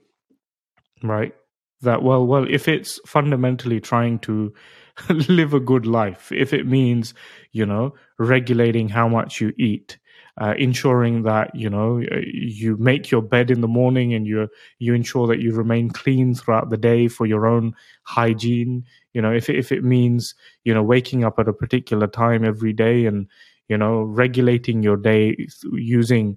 [1.02, 1.34] right?
[1.82, 4.52] That well, well, if it's fundamentally trying to
[5.28, 7.12] live a good life if it means
[7.52, 9.98] you know regulating how much you eat
[10.38, 14.48] uh, ensuring that you know you make your bed in the morning and you
[14.78, 19.32] you ensure that you remain clean throughout the day for your own hygiene you know
[19.32, 23.26] if if it means you know waking up at a particular time every day and
[23.68, 25.36] you know regulating your day
[25.72, 26.36] using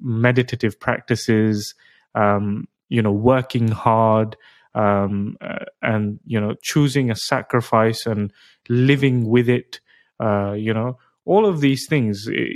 [0.00, 1.74] meditative practices
[2.14, 4.36] um, you know working hard
[4.74, 8.32] um, uh, and you know choosing a sacrifice and
[8.68, 9.80] living with it
[10.22, 12.46] uh, you know all of these things eh,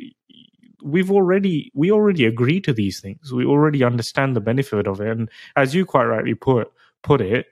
[0.82, 3.32] we've already we already agree to these things.
[3.32, 5.16] We already understand the benefit of it.
[5.16, 6.70] And as you quite rightly put
[7.04, 7.46] put it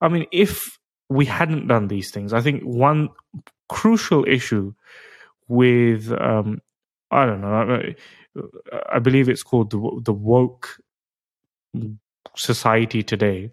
[0.00, 3.08] i mean if we hadn't done these things i think one
[3.68, 4.72] crucial issue
[5.52, 6.60] with um
[7.10, 7.92] i don't know
[8.90, 10.78] i, believe it's called the, the woke
[12.36, 13.50] society today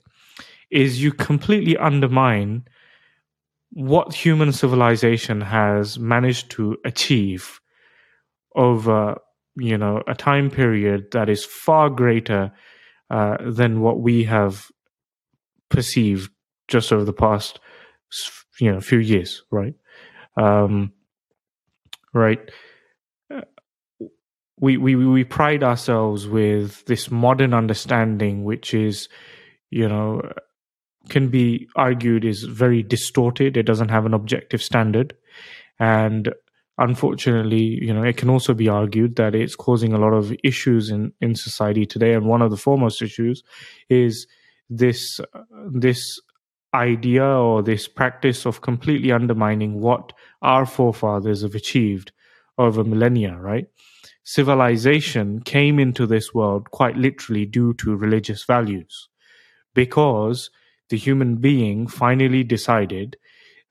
[0.71, 2.63] is you completely undermine
[3.71, 7.59] what human civilization has managed to achieve
[8.55, 9.17] over
[9.57, 12.51] you know a time period that is far greater
[13.09, 14.67] uh, than what we have
[15.69, 16.31] perceived
[16.67, 17.59] just over the past
[18.59, 19.73] you know few years right?
[20.37, 20.93] Um,
[22.13, 22.51] right
[23.33, 23.41] uh,
[24.59, 29.07] we, we we pride ourselves with this modern understanding which is
[29.69, 30.21] you know
[31.09, 33.57] can be argued is very distorted.
[33.57, 35.15] It doesn't have an objective standard.
[35.79, 36.33] And
[36.77, 40.89] unfortunately, you know, it can also be argued that it's causing a lot of issues
[40.89, 42.13] in, in society today.
[42.13, 43.43] And one of the foremost issues
[43.89, 44.27] is
[44.69, 45.19] this,
[45.71, 46.19] this
[46.73, 52.11] idea or this practice of completely undermining what our forefathers have achieved
[52.57, 53.67] over millennia, right?
[54.23, 59.09] Civilization came into this world quite literally due to religious values
[59.73, 60.49] because
[60.89, 63.17] the human being finally decided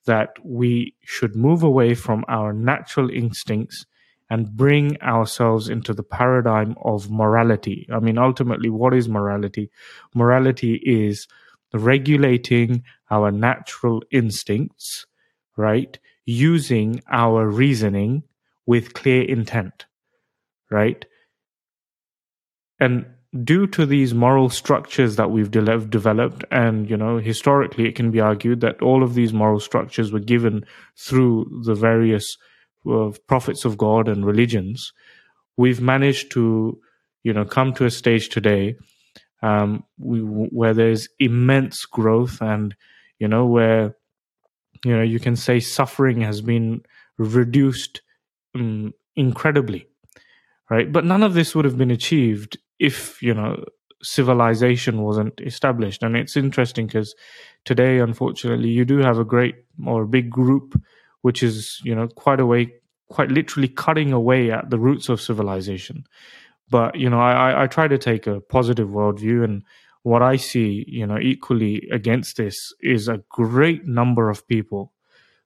[0.06, 3.84] that we should move away from our natural instincts
[4.30, 7.86] and bring ourselves into the paradigm of morality.
[7.92, 9.70] I mean, ultimately, what is morality?
[10.14, 11.26] Morality is
[11.72, 15.06] regulating our natural instincts,
[15.56, 15.98] right?
[16.24, 18.22] Using our reasoning
[18.66, 19.86] with clear intent,
[20.70, 21.04] right?
[22.80, 23.06] And
[23.44, 28.10] due to these moral structures that we've de- developed and you know historically it can
[28.10, 30.64] be argued that all of these moral structures were given
[30.96, 32.36] through the various
[32.90, 34.92] uh, prophets of god and religions
[35.58, 36.80] we've managed to
[37.22, 38.74] you know come to a stage today
[39.42, 42.74] um, we, where there's immense growth and
[43.18, 43.96] you know where
[44.84, 46.82] you know you can say suffering has been
[47.18, 48.02] reduced
[48.54, 49.88] um, incredibly
[50.70, 50.90] right?
[50.90, 53.64] But none of this would have been achieved if you know
[54.02, 56.02] civilization wasn't established.
[56.02, 57.14] And it's interesting because
[57.64, 60.80] today unfortunately you do have a great or a big group
[61.22, 62.72] which is you know quite a way
[63.10, 66.04] quite literally cutting away at the roots of civilization
[66.70, 69.62] but you know i i try to take a positive worldview and
[70.02, 74.92] what i see you know equally against this is a great number of people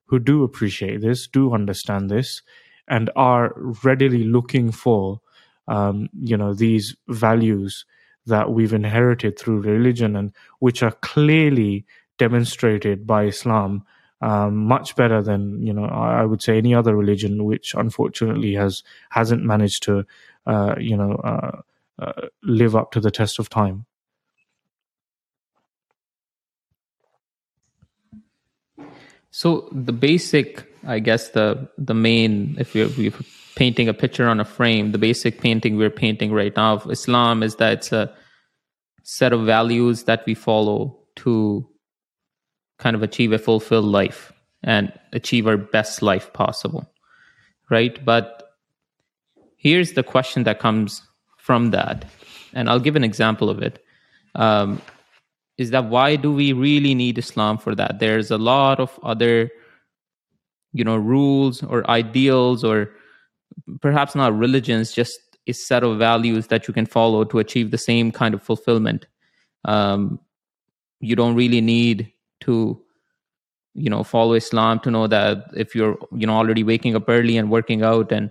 [0.07, 2.43] who do appreciate this do understand this
[2.89, 5.20] and are readily looking for
[5.68, 7.85] um, you know these values
[8.27, 11.85] that we've inherited through religion and which are clearly
[12.18, 13.85] demonstrated by Islam
[14.23, 18.83] um, much better than you know I would say any other religion, which unfortunately has
[19.11, 20.05] hasn't managed to
[20.47, 21.61] uh, you know uh,
[21.99, 23.86] uh, live up to the test of time.
[29.30, 34.40] So the basic, I guess the the main, if we, if painting a picture on
[34.40, 38.14] a frame, the basic painting we're painting right now of Islam is that it's a
[39.03, 41.66] set of values that we follow to
[42.78, 44.32] kind of achieve a fulfilled life
[44.62, 46.90] and achieve our best life possible.
[47.70, 48.05] Right?
[48.05, 48.41] But
[49.62, 51.02] here's the question that comes
[51.38, 52.04] from that.
[52.52, 53.82] And I'll give an example of it.
[54.34, 54.82] Um,
[55.56, 58.00] is that why do we really need Islam for that?
[58.00, 59.50] There's a lot of other,
[60.72, 62.90] you know, rules or ideals or
[63.80, 67.78] perhaps not religions, just a set of values that you can follow to achieve the
[67.78, 69.06] same kind of fulfillment.
[69.64, 70.18] Um,
[70.98, 72.80] you don't really need to,
[73.74, 77.36] you know, follow Islam to know that if you're, you know, already waking up early
[77.36, 78.30] and working out and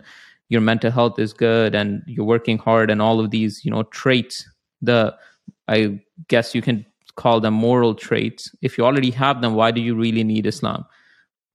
[0.52, 3.84] your mental health is good and you're working hard and all of these, you know,
[3.84, 4.46] traits,
[4.82, 5.16] the,
[5.70, 6.86] I guess you can
[7.16, 8.54] call them moral traits.
[8.62, 10.86] If you already have them, why do you really need Islam?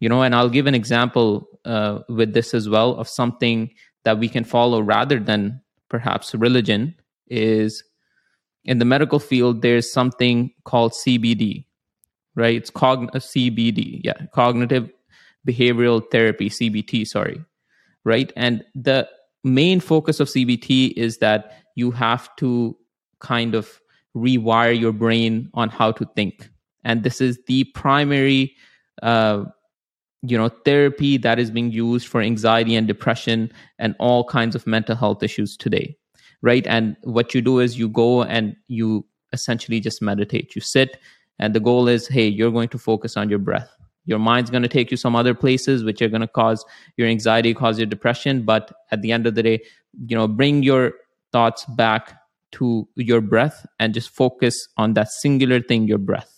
[0.00, 3.70] You know, and I'll give an example uh, with this as well of something
[4.04, 6.94] that we can follow rather than perhaps religion
[7.28, 7.84] is
[8.64, 11.64] in the medical field there's something called cbd
[12.34, 14.90] right it's cogn- uh, cbd yeah cognitive
[15.46, 17.40] behavioral therapy cbt sorry
[18.06, 18.32] right?
[18.36, 19.06] And the
[19.44, 22.76] main focus of cbt is that you have to
[23.20, 23.80] kind of
[24.16, 26.48] rewire your brain on how to think.
[26.84, 28.56] And this is the primary
[29.02, 29.44] uh,
[30.22, 34.66] you know therapy that is being used for anxiety and depression and all kinds of
[34.66, 35.94] mental health issues today
[36.42, 36.66] right?
[36.66, 40.54] And what you do is you go and you essentially just meditate.
[40.54, 40.98] You sit
[41.38, 43.75] and the goal is hey you're going to focus on your breath
[44.06, 46.64] your mind's going to take you some other places which are going to cause
[46.96, 48.42] your anxiety cause your depression.
[48.42, 49.62] But at the end of the day
[50.06, 50.92] you know bring your
[51.32, 52.14] thoughts back
[52.52, 56.36] to your breath and just focus on that singular thing your breath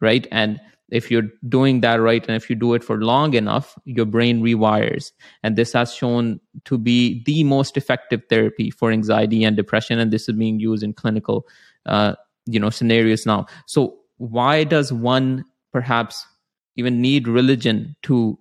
[0.00, 0.26] right?
[0.30, 4.06] And if you're doing that right and if you do it for long enough your
[4.06, 5.12] brain rewires.
[5.42, 9.98] And this has shown to be the most effective therapy for anxiety and depression.
[9.98, 11.46] And this is being used in clinical
[11.86, 12.14] uh,
[12.46, 13.46] you know scenarios now.
[13.66, 16.26] So why does one perhaps
[16.78, 18.38] even need religion to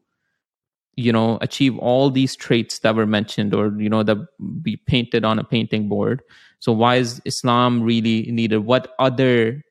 [0.96, 4.18] you know achieve all these traits that were mentioned or you know that
[4.62, 6.22] be painted on a painting board.
[6.60, 8.60] So why is islam really needed?
[8.60, 9.62] What other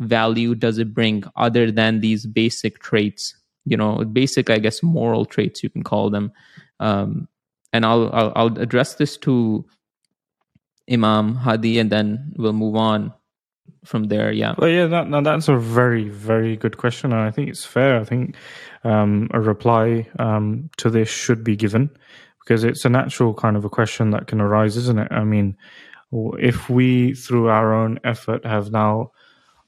[0.00, 3.34] value does it bring other than these basic traits?
[3.64, 6.32] You know basic i guess moral traits you can call them.
[6.78, 7.28] Um,
[7.72, 9.64] and I'll, I'll, I'll address this to
[10.90, 13.12] imam hadi and then we'll move on
[13.84, 14.54] from there yeah.
[14.58, 18.00] Well yeah that, that's a very very good question and i think it's fair.
[18.00, 18.36] I think
[18.84, 21.90] um, a reply um, to this should be given
[22.40, 25.08] because it's a natural kind of a question that can arise isn't it?
[25.10, 25.56] I mean
[26.38, 29.12] if we through our own effort have now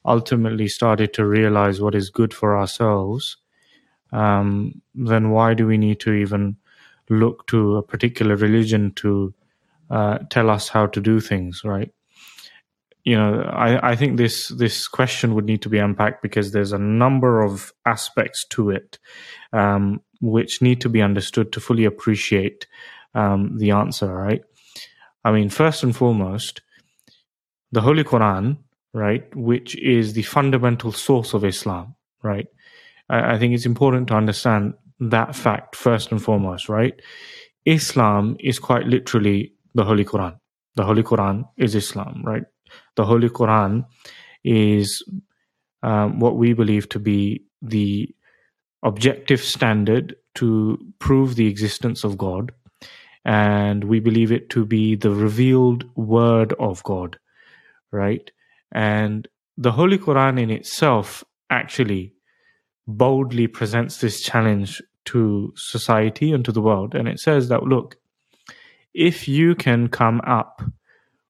[0.05, 3.37] ultimately started to realize what is good for ourselves,
[4.11, 6.57] um, then why do we need to even
[7.09, 9.33] look to a particular religion to
[9.89, 11.91] uh, tell us how to do things, right?
[13.03, 16.73] You know, I, I think this this question would need to be unpacked because there's
[16.73, 18.99] a number of aspects to it
[19.53, 22.67] um, which need to be understood to fully appreciate
[23.15, 24.41] um, the answer, right?
[25.23, 26.61] I mean, first and foremost,
[27.71, 28.57] the Holy Quran
[28.93, 32.47] right, which is the fundamental source of Islam, right?
[33.09, 36.99] I, I think it's important to understand that fact first and foremost, right?
[37.65, 40.39] Islam is quite literally the Holy Quran.
[40.75, 42.43] The Holy Quran is Islam, right?
[42.99, 43.85] The Holy Quran
[44.43, 45.05] is
[45.83, 48.13] um, what we believe to be the
[48.83, 52.51] objective standard to prove the existence of God.
[53.23, 57.17] And we believe it to be the revealed word of God,
[57.91, 58.29] right?
[58.73, 62.11] And the Holy Quran in itself actually
[62.85, 66.95] boldly presents this challenge to society and to the world.
[66.95, 67.95] And it says that, look,
[68.93, 70.61] if you can come up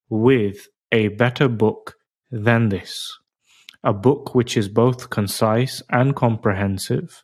[0.09, 1.95] with a better book
[2.31, 3.17] than this,
[3.83, 7.23] a book which is both concise and comprehensive,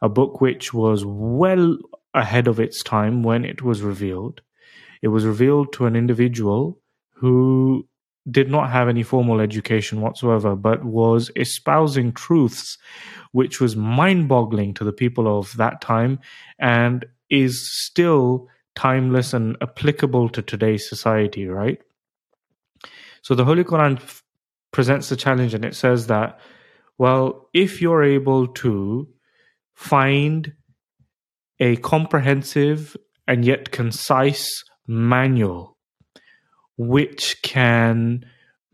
[0.00, 1.76] a book which was well
[2.14, 4.40] ahead of its time when it was revealed.
[5.02, 6.80] It was revealed to an individual
[7.14, 7.86] who
[8.30, 12.76] did not have any formal education whatsoever, but was espousing truths
[13.32, 16.18] which was mind boggling to the people of that time
[16.58, 21.80] and is still timeless and applicable to today's society, right?
[23.22, 24.22] So the Holy Quran f-
[24.72, 26.38] presents the challenge and it says that,
[26.98, 29.08] well, if you're able to
[29.74, 30.52] find
[31.60, 32.96] a comprehensive
[33.26, 35.76] and yet concise manual
[36.76, 38.24] which can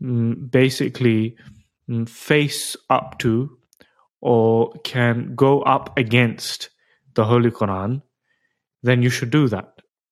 [0.01, 1.35] mm, basically
[1.89, 3.57] mm, face up to
[4.21, 6.69] or can go up against
[7.15, 8.01] the Holy Quran,
[8.83, 9.71] then you should do that.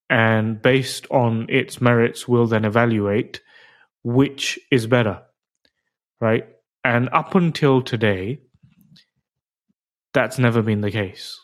[0.09, 3.41] and based on its merits, we'll then evaluate
[4.03, 5.21] which is better,
[6.19, 6.45] right?
[6.83, 8.41] And up until today,
[10.13, 11.39] that's never been the case.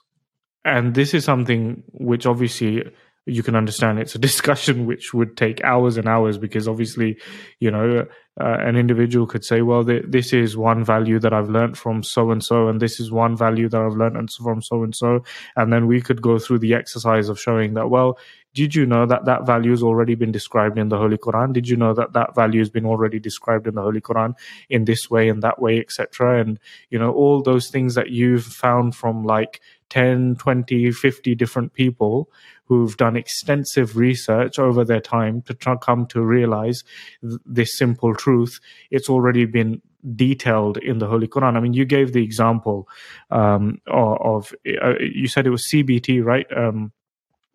[0.66, 2.84] And this is something which obviously
[3.30, 7.18] you can understand it's a discussion which would take hours and hours because obviously
[7.60, 8.06] you know
[8.42, 12.04] uh, an individual could say well th- this is one value that i've learned from
[12.04, 15.24] so and so and this is one value that i've learned from so and so
[15.56, 18.18] and then we could go through the exercise of showing that well
[18.56, 21.54] did you know that that value has already been described in the holy quran?
[21.54, 24.34] Did you know that that value has been already described in the holy quran
[24.70, 26.60] in this way and that way etc and
[26.90, 32.30] you know all those things that you've found from like 10 20 50 different people
[32.66, 36.84] who've done extensive research over their time to try, come to realize
[37.22, 38.60] th- this simple truth.
[38.92, 39.82] It's already been
[40.16, 41.58] detailed in the holy quran.
[41.58, 42.88] I mean you gave the example
[43.32, 46.46] um, of, uh, you said it was cbt right?
[46.56, 46.94] Um,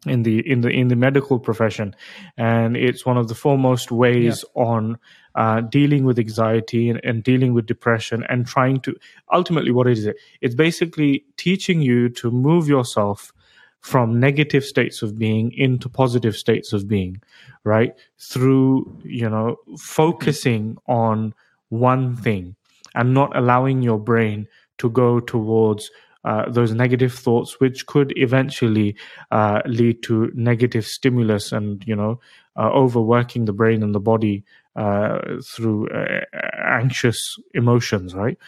[0.07, 1.95] in the in the in the medical profession.
[2.37, 4.63] And it's one of the foremost ways yeah.
[4.63, 4.99] on
[5.35, 8.95] uh, dealing with anxiety and, and, dealing with depression and trying to
[9.33, 10.17] ultimately what is it?
[10.41, 13.33] It's basically teaching you to move yourself
[13.81, 17.21] from negative states of being into positive states of being
[17.65, 17.95] right?
[18.19, 21.35] Through you know focusing on
[21.71, 22.55] one thing
[22.95, 24.47] and not allowing your brain
[24.79, 25.91] to go towards
[26.25, 28.97] uh, those negative thoughts, which could eventually
[29.31, 32.19] uh, lead to negative stimulus and you know
[32.57, 34.45] uh, overworking the brain and the body
[34.77, 36.21] uh, through uh,
[36.67, 38.15] anxious emotions.
[38.15, 38.39] Right?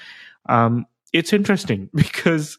[0.48, 2.58] Um, it's interesting because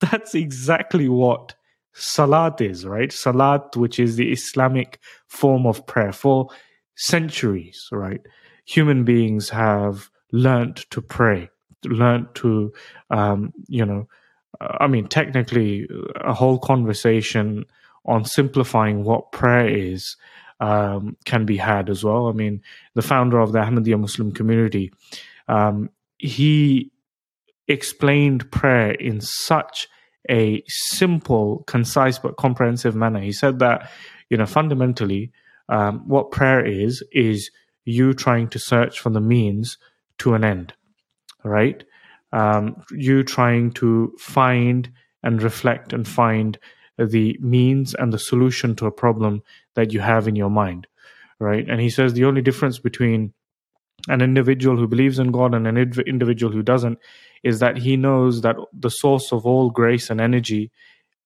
[0.00, 1.54] that's exactly what
[1.92, 2.86] salat is.
[2.86, 3.12] Right?
[3.12, 6.48] Salat, which is the Islamic form of prayer, for
[6.94, 7.88] centuries.
[7.90, 8.20] Right?
[8.66, 11.50] Human beings have learnt to pray,
[11.84, 12.72] learnt to
[13.10, 14.06] um, you know
[14.80, 17.64] I mean, technically, a whole conversation
[18.04, 20.16] on simplifying what prayer is
[20.60, 22.28] um, can be had as well.
[22.28, 22.62] I mean,
[22.94, 24.92] the founder of the Ahmadiyya Muslim community,
[25.48, 26.92] um, he
[27.68, 29.88] explained prayer in such
[30.30, 33.20] a simple, concise, but comprehensive manner.
[33.20, 33.90] He said that,
[34.30, 35.32] you know, fundamentally,
[35.68, 37.50] um, what prayer is, is
[37.84, 39.78] you trying to search for the means
[40.18, 40.74] to an end,
[41.44, 41.82] right?
[42.32, 44.90] Um, you trying to find
[45.22, 46.58] and reflect and find
[46.98, 49.42] the means and the solution to a problem
[49.74, 50.86] that you have in your mind
[51.42, 51.68] right?
[51.68, 53.34] And he says the only difference between
[54.08, 56.98] an individual who believes in god and an individual who doesn't
[57.42, 60.70] is that he knows that the source of all grace and energy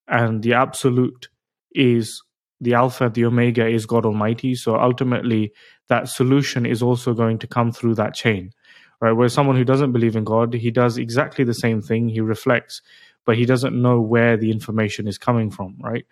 [0.07, 1.29] and the absolute
[1.73, 2.21] is
[2.59, 4.55] the alpha the omega is god almighty.
[4.55, 5.53] So ultimately
[5.89, 8.51] that solution is also going to come through that chain
[9.01, 9.11] right?
[9.11, 12.09] Where someone who doesn't believe in God, he does exactly the same thing.
[12.09, 12.81] He reflects,
[13.25, 16.05] but he doesn't know where the information is coming from, right?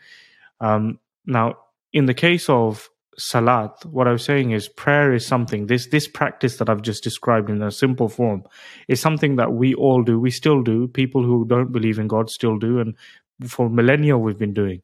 [0.60, 1.56] Um, now,
[1.94, 5.68] in the case of salat, what I was saying is prayer is something.
[5.68, 8.44] This this practice that I've just described in a simple form
[8.88, 10.20] is something that we all do.
[10.20, 10.88] We still do.
[10.88, 12.96] People who don't believe in God still do, and
[13.48, 14.82] for millennia we've been doing.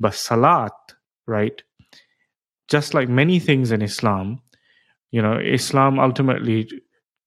[0.00, 0.72] But salat,
[1.26, 1.62] right?
[2.68, 4.40] Just like many things in Islam,
[5.10, 6.66] you know, Islam ultimately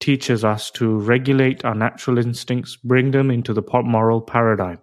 [0.00, 4.78] teaches us to regulate our natural instincts, bring them into the moral paradigm,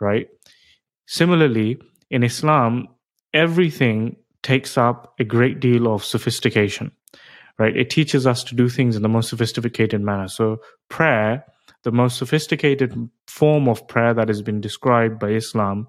[0.00, 0.28] right?
[1.06, 1.78] Similarly,
[2.10, 2.88] in Islam,
[3.34, 6.92] everything takes up a great deal of sophistication,
[7.58, 7.76] right?
[7.76, 10.28] It teaches us to do things in the most sophisticated manner.
[10.28, 11.44] So, prayer,
[11.82, 12.94] the most sophisticated
[13.26, 15.88] form of prayer that has been described by Islam,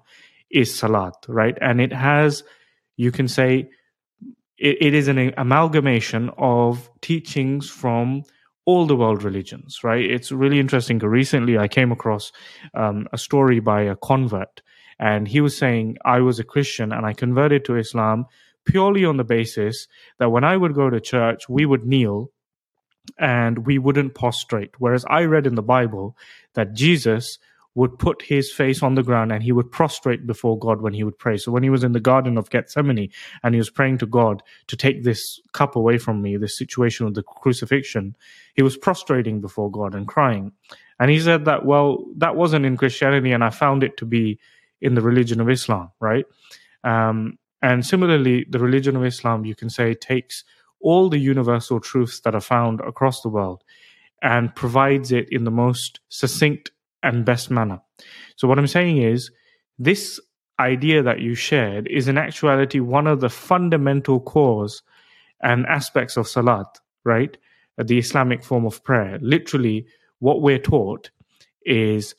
[0.50, 1.56] is salat, right?
[1.60, 2.42] And it has,
[2.96, 3.70] you can say,
[4.56, 8.22] it, it is an amalgamation of teachings from
[8.68, 10.04] all the world religions, right?
[10.04, 10.98] It's really interesting.
[10.98, 12.32] Recently, I came across
[12.74, 14.60] um, a story by a convert,
[14.98, 18.26] and he was saying, I was a Christian and I converted to Islam
[18.66, 19.88] purely on the basis
[20.18, 22.30] that when I would go to church, we would kneel
[23.18, 24.72] and we wouldn't prostrate.
[24.76, 26.14] Whereas I read in the Bible
[26.52, 27.38] that Jesus
[27.78, 31.04] would put his face on the ground and he would prostrate before God when he
[31.04, 31.36] would pray.
[31.36, 33.08] So when he was in the Garden of Gethsemane
[33.44, 37.06] and he was praying to God to take this cup away from me, this situation
[37.06, 38.16] of the crucifixion,
[38.56, 40.50] he was prostrating before God and crying.
[40.98, 44.40] And he said that, well, that wasn't in Christianity and I found it to be
[44.80, 46.24] in the religion of Islam, right?
[46.82, 50.42] Um, and similarly, the religion of Islam, you can say, takes
[50.80, 53.62] all the universal truths that are found across the world
[54.20, 56.72] and provides it in the most succinct
[57.02, 57.80] and best manner.
[58.36, 59.30] So, what I'm saying is,
[59.78, 60.20] this
[60.58, 64.82] idea that you shared is in actuality one of the fundamental cores
[65.42, 66.66] and aspects of salat,
[67.04, 67.36] right?
[67.76, 69.18] The Islamic form of prayer.
[69.22, 69.86] Literally,
[70.18, 71.10] what we're taught
[71.64, 72.14] is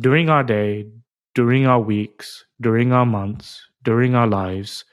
[0.00, 0.86] during our day,
[1.34, 4.84] during our weeks, during our months, during our lives,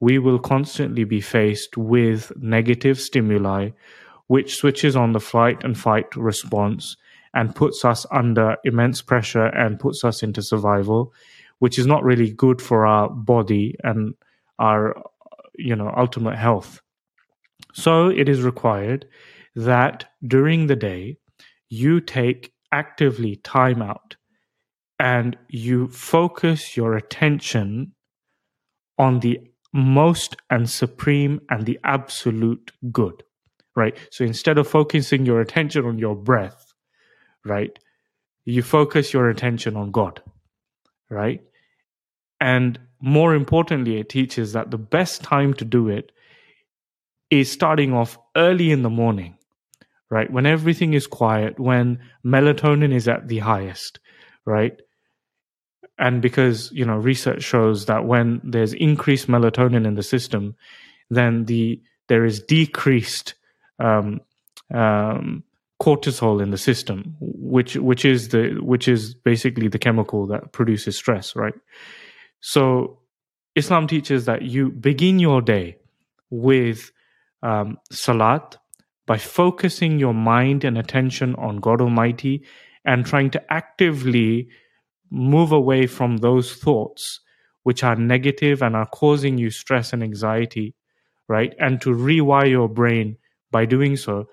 [0.00, 3.70] we will constantly be faced with negative stimuli,
[4.26, 6.96] which switches on the flight and fight response
[7.34, 11.12] and puts us under immense pressure and puts us into survival,
[11.58, 14.14] which is not really good for our body and
[14.58, 14.94] our
[15.56, 16.80] you know ultimate health.
[17.72, 19.06] So it is required
[19.56, 21.18] that during the day
[21.68, 24.16] you take actively time out
[24.98, 27.92] and you focus your attention
[28.98, 29.40] on the
[29.72, 33.24] most and supreme and the absolute good
[33.74, 36.73] right so instead of focusing your attention on your breath
[37.44, 37.78] right?
[38.44, 40.20] You focus your attention on god
[41.10, 41.42] right?
[42.40, 46.10] And more importantly it teaches that the best time to do it
[47.30, 49.36] is starting off early in the morning
[50.10, 50.30] right?
[50.30, 54.00] When everything is quiet when melatonin is at the highest
[54.44, 54.80] right?
[55.98, 60.56] And because you know research shows that when there's increased melatonin in the system
[61.10, 63.34] then the there is decreased
[63.78, 64.20] um,
[64.72, 65.44] um,
[65.82, 70.96] cortisol in the system which which is the which is basically the chemical that produces
[70.96, 71.54] stress right
[72.40, 72.98] so
[73.56, 75.76] islam teaches that you begin your day
[76.30, 76.90] with
[77.42, 78.56] um, salat
[79.06, 82.44] by focusing your mind and attention on god almighty
[82.84, 84.48] and trying to actively
[85.10, 87.20] move away from those thoughts
[87.62, 90.74] which are negative and are causing you stress and anxiety,
[91.28, 91.54] right?
[91.58, 93.16] And to rewire your brain
[93.50, 94.28] by doing so.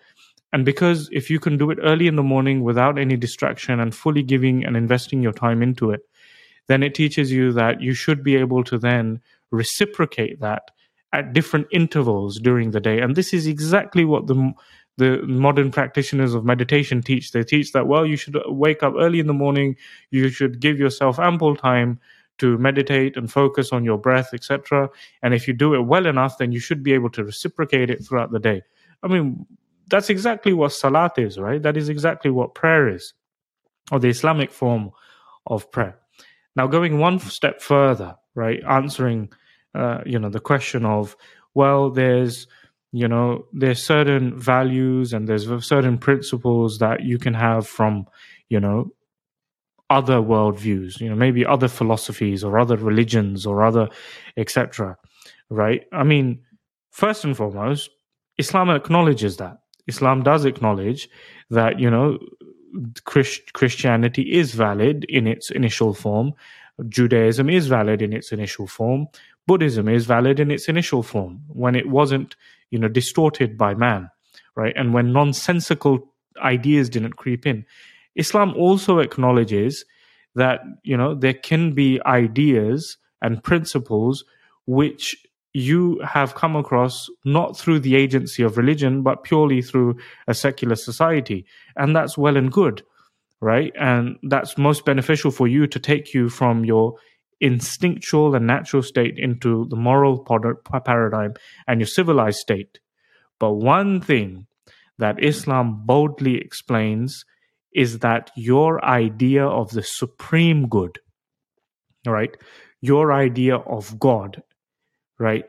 [0.54, 3.96] And because if you can do it early in the morning without any distraction and
[3.96, 6.02] fully giving and investing your time into it,
[6.68, 9.22] then it teaches you that you should be able to then
[9.52, 10.72] reciprocate that
[11.14, 13.00] at different intervals during the day.
[13.00, 14.54] And this is exactly what the
[14.98, 17.32] the modern practitioners of meditation teach.
[17.32, 19.78] They teach that, well, you should wake up early in the morning,
[20.12, 22.00] you should give yourself ample time
[22.38, 24.90] to meditate and focus on your breath, etc.
[25.22, 28.04] And if you do it well enough, then you should be able to reciprocate it
[28.04, 28.64] throughout the day.
[29.02, 29.46] I mean,
[29.92, 31.62] that's exactly what salat is, right?
[31.62, 33.14] That is exactly what prayer is,
[33.92, 34.92] or the Islamic form
[35.46, 36.00] of prayer.
[36.56, 39.30] Now, going one step further, right, answering,
[39.76, 41.16] uh, you know, the question of,
[41.54, 42.48] well, there's
[42.92, 48.06] you know there's certain values and there's certain principles that you can have from
[48.50, 48.92] you know
[49.90, 53.88] other worldviews you know maybe other philosophies or other religions or other
[54.36, 54.98] etc
[55.50, 56.42] right i mean
[56.92, 57.90] first and foremost
[58.38, 61.10] islam acknowledges that islam does acknowledge
[61.50, 62.18] that you know
[63.04, 66.34] Christ- christianity is valid in its initial form.
[66.88, 69.08] Judaism is valid in its initial form.
[69.46, 72.36] Buddhism is valid in its initial form when it wasn't
[72.70, 74.10] you know distorted by man
[74.56, 74.74] right?
[74.76, 76.00] And when nonsensical
[76.42, 77.66] ideas didn't creep in.
[78.16, 79.86] Islam also acknowledges
[80.36, 84.24] that you know there can be ideas and principles
[84.66, 85.16] which
[85.54, 89.96] you have come across not through the agency of religion but purely through
[90.28, 91.46] a secular society
[91.76, 92.82] and that's well and good
[93.42, 96.96] right and that's most beneficial for you to take you from your
[97.42, 100.20] instinctual and natural state into the moral
[100.86, 101.34] paradigm
[101.68, 102.80] and your civilized state.
[103.40, 104.46] But one thing
[105.00, 107.26] that Islam boldly explains
[107.74, 111.00] is that your idea of the supreme good,
[112.06, 112.36] right?
[112.82, 114.44] Your idea of God,
[115.22, 115.46] right?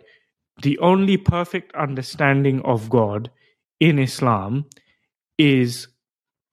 [0.62, 3.30] The only perfect understanding of God
[3.80, 4.66] in Islam
[5.38, 5.88] is,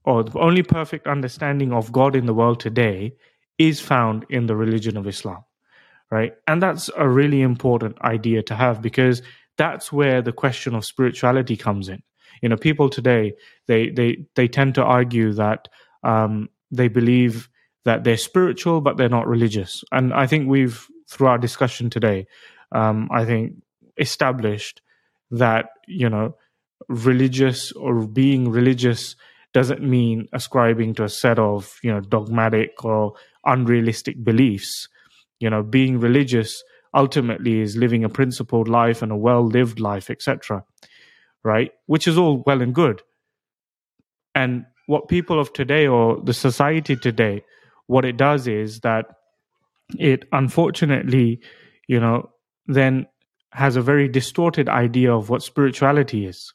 [0.06, 3.14] or the only perfect understanding of God in the world today
[3.58, 5.44] is found in the religion of Islam,
[6.10, 6.34] right?
[6.48, 9.22] And that's a really important idea to have because
[9.58, 12.02] that's where the question of spirituality comes in.
[12.42, 13.34] You know, people today
[13.68, 15.68] they they they tend to argue that
[16.04, 17.50] um, they believe
[17.84, 22.28] that they're spiritual but they're not religious, and I think we've through our discussion today,
[22.72, 23.54] um, I think
[23.98, 24.82] established
[25.32, 26.36] that you know
[26.88, 29.16] religious or being religious
[29.54, 33.14] doesn't mean ascribing to a set of you know dogmatic or
[33.46, 34.88] unrealistic beliefs.
[35.40, 36.64] You know being religious
[36.94, 40.64] ultimately is living a principled life and a well lived life etc
[41.44, 41.72] right?
[41.86, 43.02] Which is all well and good.
[44.36, 47.44] And what people of today or the society today
[47.88, 49.06] what it does is that
[49.98, 51.40] it unfortunately
[51.88, 52.30] you know
[52.70, 53.08] then
[53.52, 56.54] has a very distorted idea of what spirituality is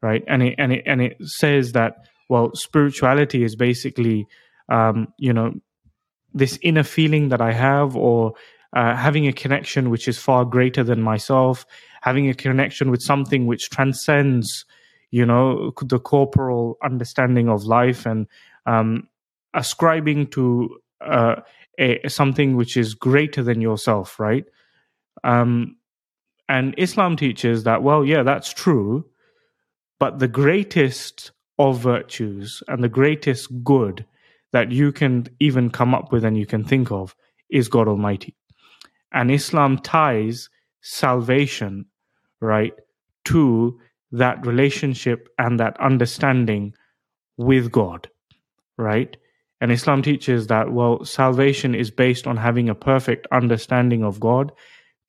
[0.00, 4.26] right and it and it and it says that well spirituality is basically
[4.68, 5.52] um, you know
[6.34, 8.32] this inner feeling that i have or
[8.74, 11.66] uh, having a connection which is far greater than myself
[12.00, 14.64] having a connection with something which transcends
[15.10, 18.26] you know the corporal understanding of life and
[18.66, 19.06] um,
[19.54, 21.36] ascribing to uh,
[21.78, 24.44] a, something which is greater than yourself, right?
[25.24, 25.76] Um,
[26.48, 29.06] and Islam teaches that, well, yeah, that's true,
[29.98, 34.04] but the greatest of virtues and the greatest good
[34.52, 37.14] that you can even come up with and you can think of
[37.50, 38.34] is God Almighty.
[39.12, 40.48] And Islam ties
[40.80, 41.86] salvation,
[42.40, 42.74] right,
[43.26, 43.78] to
[44.10, 46.74] that relationship and that understanding
[47.36, 48.08] with God,
[48.76, 49.16] right?
[49.60, 54.52] And Islam teaches that, well, salvation is based on having a perfect understanding of God,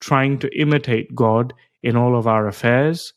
[0.03, 3.13] trying to imitate God in all of our affairs,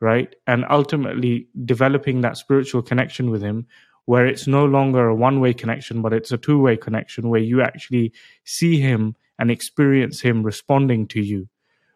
[0.00, 0.32] right?
[0.46, 3.66] And ultimately developing that spiritual connection with Him
[4.04, 7.40] where it's no longer a one way connection, but it's a two way connection where
[7.40, 8.12] you actually
[8.44, 11.48] see Him and experience Him responding to you,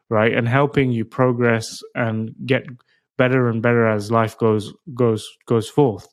[0.08, 0.34] right?
[0.34, 2.66] And helping you progress and get
[3.16, 6.08] better and better as life goes goes goes forth,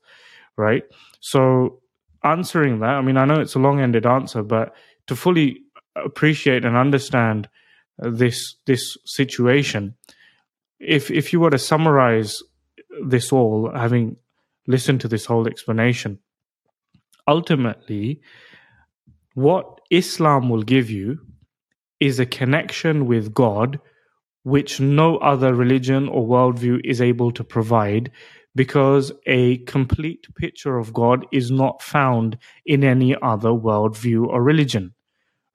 [0.55, 0.83] right?
[1.19, 1.81] So
[2.23, 4.75] answering that, I mean, I know it's a long ended answer, but
[5.07, 5.63] to fully
[5.95, 7.49] appreciate and understand
[7.99, 9.95] this this situation,
[10.79, 12.41] if if you were to summarize
[13.05, 14.17] this all, having
[14.67, 16.19] listened to this whole explanation,
[17.27, 18.21] ultimately,
[19.33, 21.19] what Islam will give you
[21.99, 23.79] is a connection with God
[24.43, 28.11] which no other religion or worldview is able to provide
[28.55, 34.93] because a complete picture of God is not found in any other worldview or religion,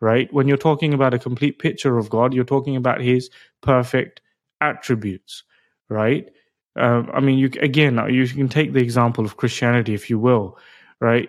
[0.01, 0.33] right?
[0.33, 3.31] When you're talking about a complete picture of God, you're talking about his
[3.63, 4.21] perfect
[4.61, 5.43] attributes,
[5.89, 6.29] right?
[6.79, 10.59] Uh, I mean, you again, you can take the example of Christianity, if you will,
[11.01, 11.29] right?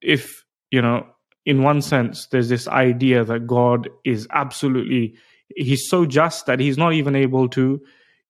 [0.00, 1.06] If you know,
[1.46, 5.16] in one sense, there's this idea that God is absolutely
[5.56, 7.80] he's so just that he's not even able to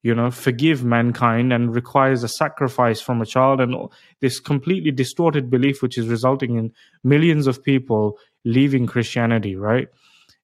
[0.02, 3.60] you know forgive mankind and requires a sacrifice from a child.
[3.60, 3.88] And
[4.20, 6.72] this completely distorted belief which is resulting in
[7.04, 9.88] millions of people leaving christianity right?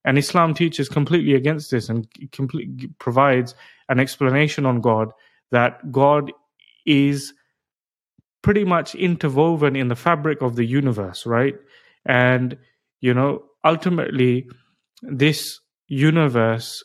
[0.05, 2.07] And islam teaches completely against this and
[2.99, 3.55] provides
[3.89, 5.13] an explanation on god
[5.51, 6.33] that god
[6.85, 7.33] is
[8.43, 11.55] pretty much interwoven in the fabric of the universe right?
[12.05, 12.59] And
[13.01, 14.49] you know ultimately
[15.03, 16.85] this universe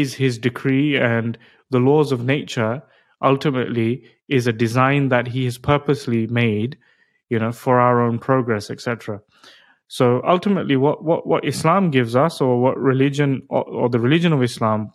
[0.00, 1.38] is his decree and
[1.70, 2.82] the laws of nature
[3.22, 6.76] ultimately is a design that he has purposely made
[7.30, 9.20] you know for our own progress etc
[9.88, 14.32] so ultimately what what what islam gives us or what religion or, or the religion
[14.32, 14.92] of islam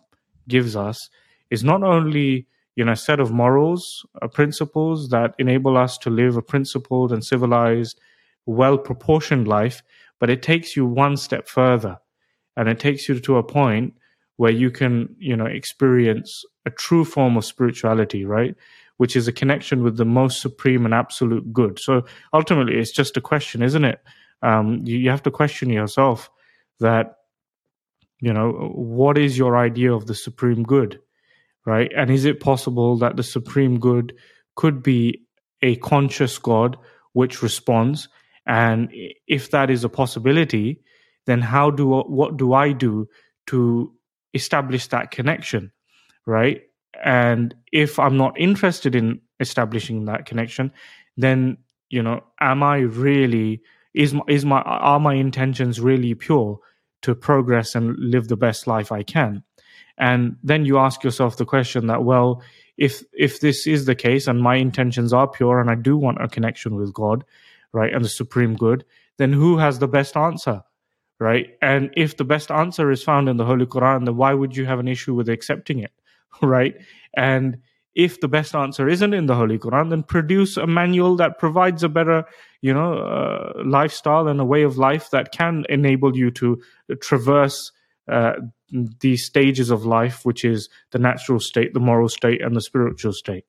[0.48, 1.08] gives us
[1.50, 2.46] is not only
[2.76, 7.12] you know a set of morals uh, principles that enable us to live a principled
[7.12, 8.00] and civilized
[8.46, 9.82] well proportioned life
[10.20, 11.98] but it takes you one step further.
[12.56, 13.94] And it takes you to a point
[14.40, 18.54] where you can you know experience a true form of spirituality right?
[18.96, 21.78] Which is a connection with the most supreme and absolute good.
[21.78, 24.00] So ultimately it's just a question isn't it?
[24.40, 26.30] Um, you, you have to question yourself
[26.78, 27.16] that
[28.18, 31.00] you know what is your idea of the supreme good
[31.66, 31.92] right?
[31.94, 34.14] And is it possible that the supreme good
[34.56, 35.20] could be
[35.60, 36.78] a conscious god
[37.12, 38.08] which responds?
[38.46, 38.88] And
[39.26, 40.80] if that is a possibility
[41.26, 41.86] then how do
[42.20, 43.06] what do i do
[43.46, 43.92] to
[44.34, 45.72] establish that connection,
[46.26, 46.62] right?
[47.02, 50.72] And if I'm not interested in establishing that connection,
[51.16, 51.58] then
[51.88, 53.62] you know, am I really
[53.94, 56.58] is my, is my are my intentions really pure
[57.02, 59.42] to progress and live the best life I can?
[59.98, 62.42] And then you ask yourself the question that well,
[62.78, 66.22] if if this is the case and my intentions are pure and I do want
[66.22, 67.24] a connection with God,
[67.72, 68.84] right, and the supreme good,
[69.18, 70.62] then who has the best answer?
[71.20, 71.56] Right?
[71.62, 74.64] And if the best answer is found in the Holy Quran, then why would you
[74.64, 75.92] have an issue with accepting it,
[76.42, 76.74] right?
[77.14, 77.58] And
[77.94, 81.82] if the best answer isn't in the Holy Quran, then produce a manual that provides
[81.82, 82.24] a better,
[82.62, 86.60] you know, uh, lifestyle and a way of life that can enable you to
[87.00, 87.72] traverse
[88.08, 88.34] uh,
[89.00, 93.12] these stages of life, which is the natural state, the moral state, and the spiritual
[93.12, 93.44] state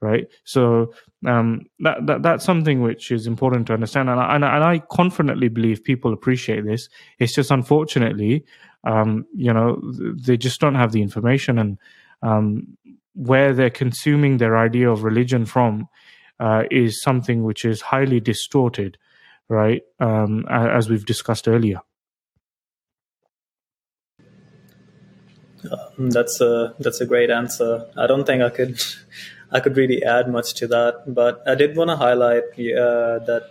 [0.00, 0.26] right?
[0.44, 0.92] So
[1.26, 4.78] um, that, that that's something which is important to understand, and I, and, and I
[4.90, 6.88] confidently believe people appreciate this.
[7.18, 8.44] It's just unfortunately,
[8.84, 9.80] um, you know,
[10.14, 11.78] they just don't have the information, and
[12.22, 12.76] um,
[13.14, 15.88] where they're consuming their idea of religion from
[16.38, 18.98] uh, is something which is highly distorted,
[19.48, 19.82] right?
[20.00, 21.80] Um, as we've discussed earlier.
[25.72, 27.86] Um, that's a that's a great answer.
[27.96, 28.80] I don't think I could
[29.50, 33.42] I could really add much to that, but I did want to highlight uh, that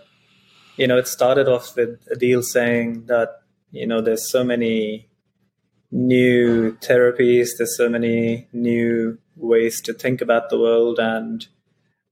[0.78, 3.42] you know it started off with Adil saying that
[3.72, 5.10] you know there's so many
[5.92, 11.48] new therapies, there's so many new ways to think about the world, and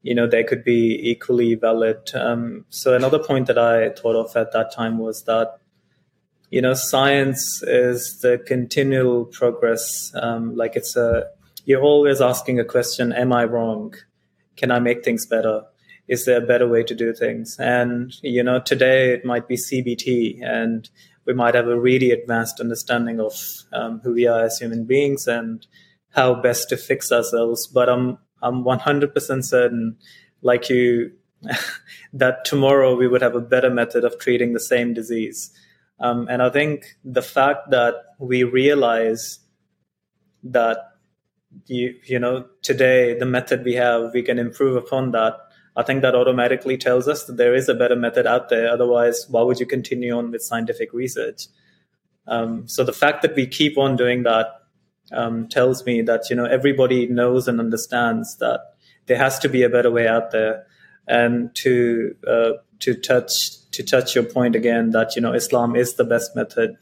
[0.02, 2.12] you know they could be equally valid.
[2.14, 5.60] Um, so another point that I thought of at that time was that
[6.54, 10.12] you know, science is the continual progress.
[10.14, 11.26] Um, like it's a,
[11.66, 13.94] you're always asking a question: Am I wrong?
[14.56, 15.64] Can I make things better?
[16.08, 17.58] Is there a better way to do things?
[17.60, 20.90] And you know, today it might be CBT, and
[21.26, 23.34] we might have a really advanced understanding of
[23.72, 25.66] um, who we are as human beings and
[26.10, 27.68] how best to fix ourselves.
[27.68, 29.98] But I'm I'm 100% certain,
[30.42, 31.14] like you,
[32.14, 35.52] that tomorrow we would have a better method of treating the same disease.
[36.00, 39.40] Um, and I think the fact that we realize
[40.44, 40.78] that
[41.68, 45.38] you you know today the method we have we can improve upon that.
[45.76, 48.70] I think that automatically tells us that there is a better method out there.
[48.70, 51.48] Otherwise why would you continue on with scientific research?
[52.28, 54.48] Um, so the fact that we keep on doing that
[55.12, 58.62] um, tells me that you know everybody knows and understands that
[59.08, 60.66] there has to be a better way out there.
[61.06, 63.32] And to uh, to touch
[63.72, 66.78] to touch your point again that you know Islam is the best method.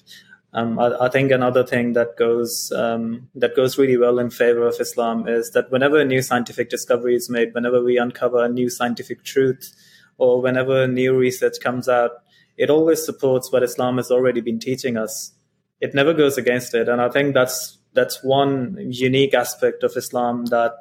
[0.54, 4.68] Um, I, I, think another thing that goes um, that goes really well in favor
[4.68, 8.50] of Islam is that whenever a new scientific discovery is made, whenever we uncover a
[8.50, 9.74] new scientific truth,
[10.18, 12.12] or whenever new research comes out,
[12.58, 15.34] it always supports what Islam has already been teaching us.
[15.80, 20.46] It never goes against it, and I think that's that's one unique aspect of Islam
[20.48, 20.74] that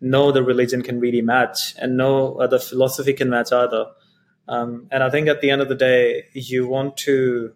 [0.00, 3.86] no other religion can really match, and no other philosophy can match either.
[4.48, 7.54] Um, and I think at the end of the day, you want to,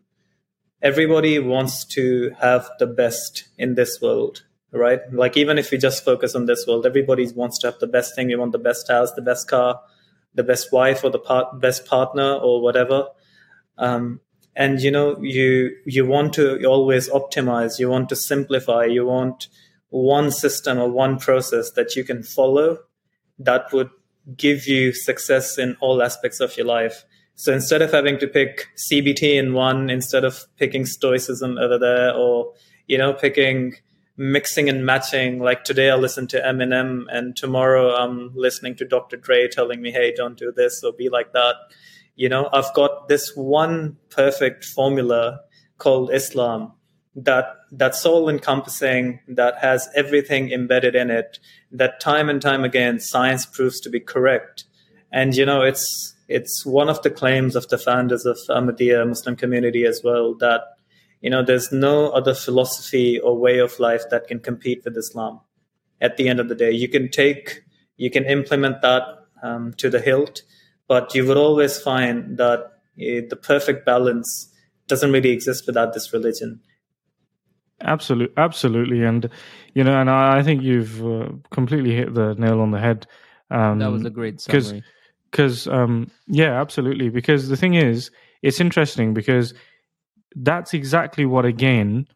[0.83, 5.01] everybody wants to have the best in this world, right?
[5.13, 8.15] Like, even if we just focus on this world, everybody wants to have the best
[8.15, 8.31] thing.
[8.31, 9.81] You want the best house, the best car,
[10.35, 13.09] the best wife, or the part, best partner, or whatever.
[13.77, 14.21] Um,
[14.55, 17.79] and you know, you you want to always optimize.
[17.79, 18.85] You want to simplify.
[18.85, 19.49] You want
[19.91, 22.79] one system or one process that you can follow
[23.39, 23.91] that would
[24.37, 27.05] give you success in all aspects of your life.
[27.39, 32.13] So instead of having to pick CBT in one, instead of picking Stoicism over there,
[32.13, 32.53] or
[32.89, 33.75] you know, picking
[34.17, 35.39] mixing and matching.
[35.39, 39.17] Like today, I listen to Eminem, and tomorrow I'm listening to Dr.
[39.17, 41.55] Dre telling me, "Hey, don't do this or be like that."
[42.17, 45.43] You know, I've got this one perfect formula
[45.79, 46.73] called Islam
[47.15, 51.39] that that's all encompassing, that has everything embedded in it,
[51.71, 54.65] that time and time again science proves to be correct.
[55.13, 59.35] And you know, it's it's one of the claims of the founders of Ahmadiyya Muslim
[59.35, 60.61] community as well that
[61.21, 65.41] you know there's no other philosophy or way of life that can compete with Islam.
[66.01, 67.63] At the end of the day, you can take
[67.97, 69.03] you can implement that
[69.43, 70.43] um, to the hilt,
[70.87, 74.53] but you would always find that uh, the perfect balance
[74.87, 76.61] doesn't really exist without this religion.
[77.81, 79.31] Absolutely, absolutely, and
[79.75, 83.07] you know, and I, I think you've uh, completely hit the nail on the head.
[83.51, 84.83] Um, that was a great summary.
[85.31, 87.09] Because, um, yeah, absolutely.
[87.11, 88.11] Because the thing is,
[88.43, 89.55] it's interesting because
[90.37, 92.07] that's exactly what again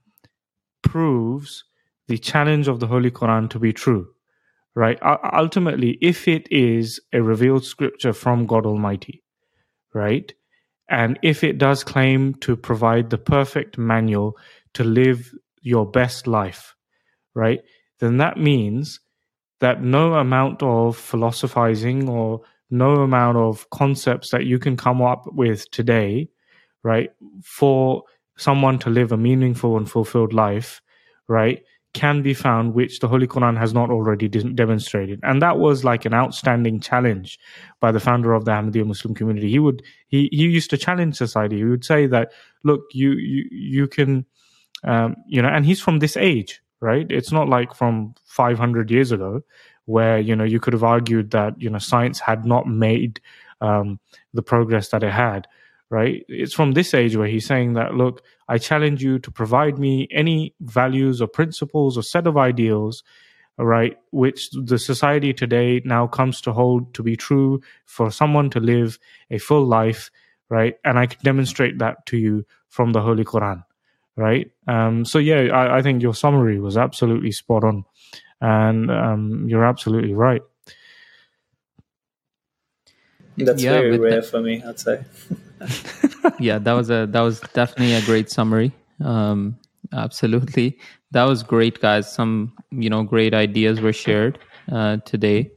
[0.83, 1.65] proves
[2.09, 4.09] the challenge of the Holy Quran to be true,
[4.75, 4.99] right?
[5.33, 9.23] Ultimately, if it is a revealed scripture from God Almighty,
[9.95, 10.33] right,
[10.89, 14.37] and if it does claim to provide the perfect manual
[14.75, 15.33] to live
[15.63, 16.75] your best life,
[17.35, 17.61] right?
[18.01, 19.01] Then that means
[19.61, 25.25] that no amount of philosophizing or no amount of concepts that you can come up
[25.33, 26.29] with today,
[26.83, 27.11] right,
[27.45, 28.05] for
[28.37, 30.81] someone to live a meaningful and fulfilled life,
[31.29, 31.63] right,
[31.95, 35.21] can be found which the Holy Quran has not already de- demonstrated.
[35.23, 37.39] And that was like an outstanding challenge
[37.81, 39.51] by the founder of the Ahmadiyya Muslim community.
[39.51, 41.59] He would he he used to challenge society.
[41.59, 42.33] He would say that
[42.65, 44.25] look, you you you can
[44.85, 47.07] um, you know, and he's from this age, right?
[47.11, 49.43] It's not like from 500 years ago
[49.87, 53.21] where, you know, you could have argued that, you know, science had not made
[53.61, 53.99] um,
[54.33, 55.47] the progress that it had,
[55.91, 56.25] right?
[56.29, 60.09] It's from this age where he's saying that, look, I challenge you to provide me
[60.11, 63.03] any values or principles or set of ideals
[63.59, 68.59] right which the society today now comes to hold to be true for someone to
[68.59, 68.99] live
[69.31, 70.11] a full life
[70.49, 73.63] right and i can demonstrate that to you from the holy quran
[74.17, 74.51] right?
[74.67, 77.85] Um, so yeah, I, I, think your summary was absolutely spot on,
[78.43, 80.43] and um, you're absolutely right.
[83.39, 85.05] That's yeah, very rare for me, I'd say.
[86.41, 88.73] yeah, that was a that was definitely a great summary.
[89.03, 89.57] Um,
[89.93, 90.79] absolutely,
[91.13, 92.13] that was great, guys.
[92.13, 94.39] Some you know great ideas were shared
[94.71, 95.53] uh, today,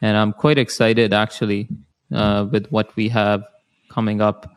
[0.00, 1.68] and I'm quite excited actually
[2.12, 3.44] uh, with what we have
[3.90, 4.50] coming up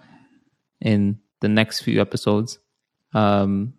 [0.80, 2.58] in the next few episodes.
[3.14, 3.74] Um,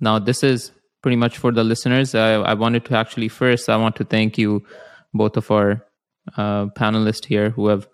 [0.00, 0.70] now, this is
[1.02, 2.14] pretty much for the listeners.
[2.14, 4.64] I, I, wanted to actually first, I want to thank you,
[5.14, 5.86] both of our
[6.36, 7.88] uh, panelists here, who have,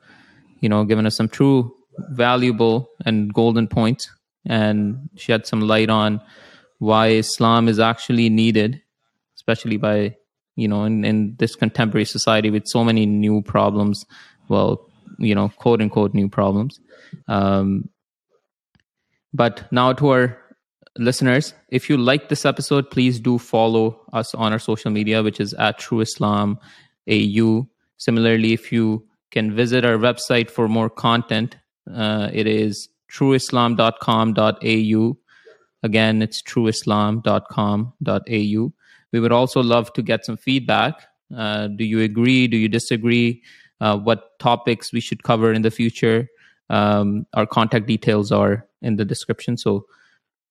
[0.61, 1.75] you know, given us some true
[2.11, 4.11] valuable and golden points
[4.47, 6.21] and shed some light on
[6.79, 8.83] why Islam is actually needed,
[9.37, 10.17] especially by
[10.57, 14.05] you know in, in this contemporary society with so many new problems.
[14.49, 16.79] Well, you know, quote unquote new problems.
[17.29, 17.89] Um,
[19.33, 20.39] but now to our
[20.99, 25.39] listeners, if you like this episode, please do follow us on our social media, which
[25.41, 26.59] is at True Islam
[27.11, 27.67] AU.
[27.97, 31.57] Similarly, if you can visit our website for more content,
[31.93, 35.17] uh, it is trueislam.com.au.
[35.83, 38.73] Again, it's trueislam.com.au.
[39.13, 41.07] We would also love to get some feedback.
[41.37, 42.49] Uh, do you agree?
[42.49, 43.43] Do you disagree?
[43.81, 46.29] Uh, what topics we should cover in the future?
[46.71, 49.57] Um, our contact details are in the description.
[49.57, 49.87] So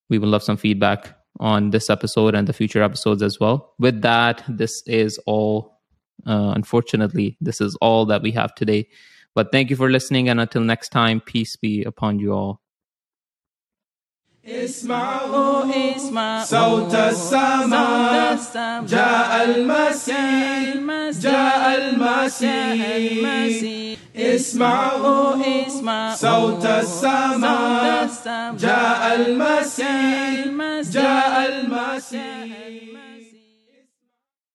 [0.09, 3.75] we would love some feedback on this episode and the future episodes as well.
[3.79, 5.81] With that, this is all,
[6.27, 8.89] uh, unfortunately, this is all that we have today.
[9.35, 10.29] But thank you for listening.
[10.29, 12.61] And until next time, peace be upon you all.
[14.49, 18.39] اسمعوا صوت السماء
[18.87, 20.75] جاء المسيح
[21.21, 25.36] جاء المسيح اسمعوا
[26.16, 28.10] صوت السماء.
[28.58, 30.46] جاء المسيح.
[30.92, 32.93] جاء المسيح.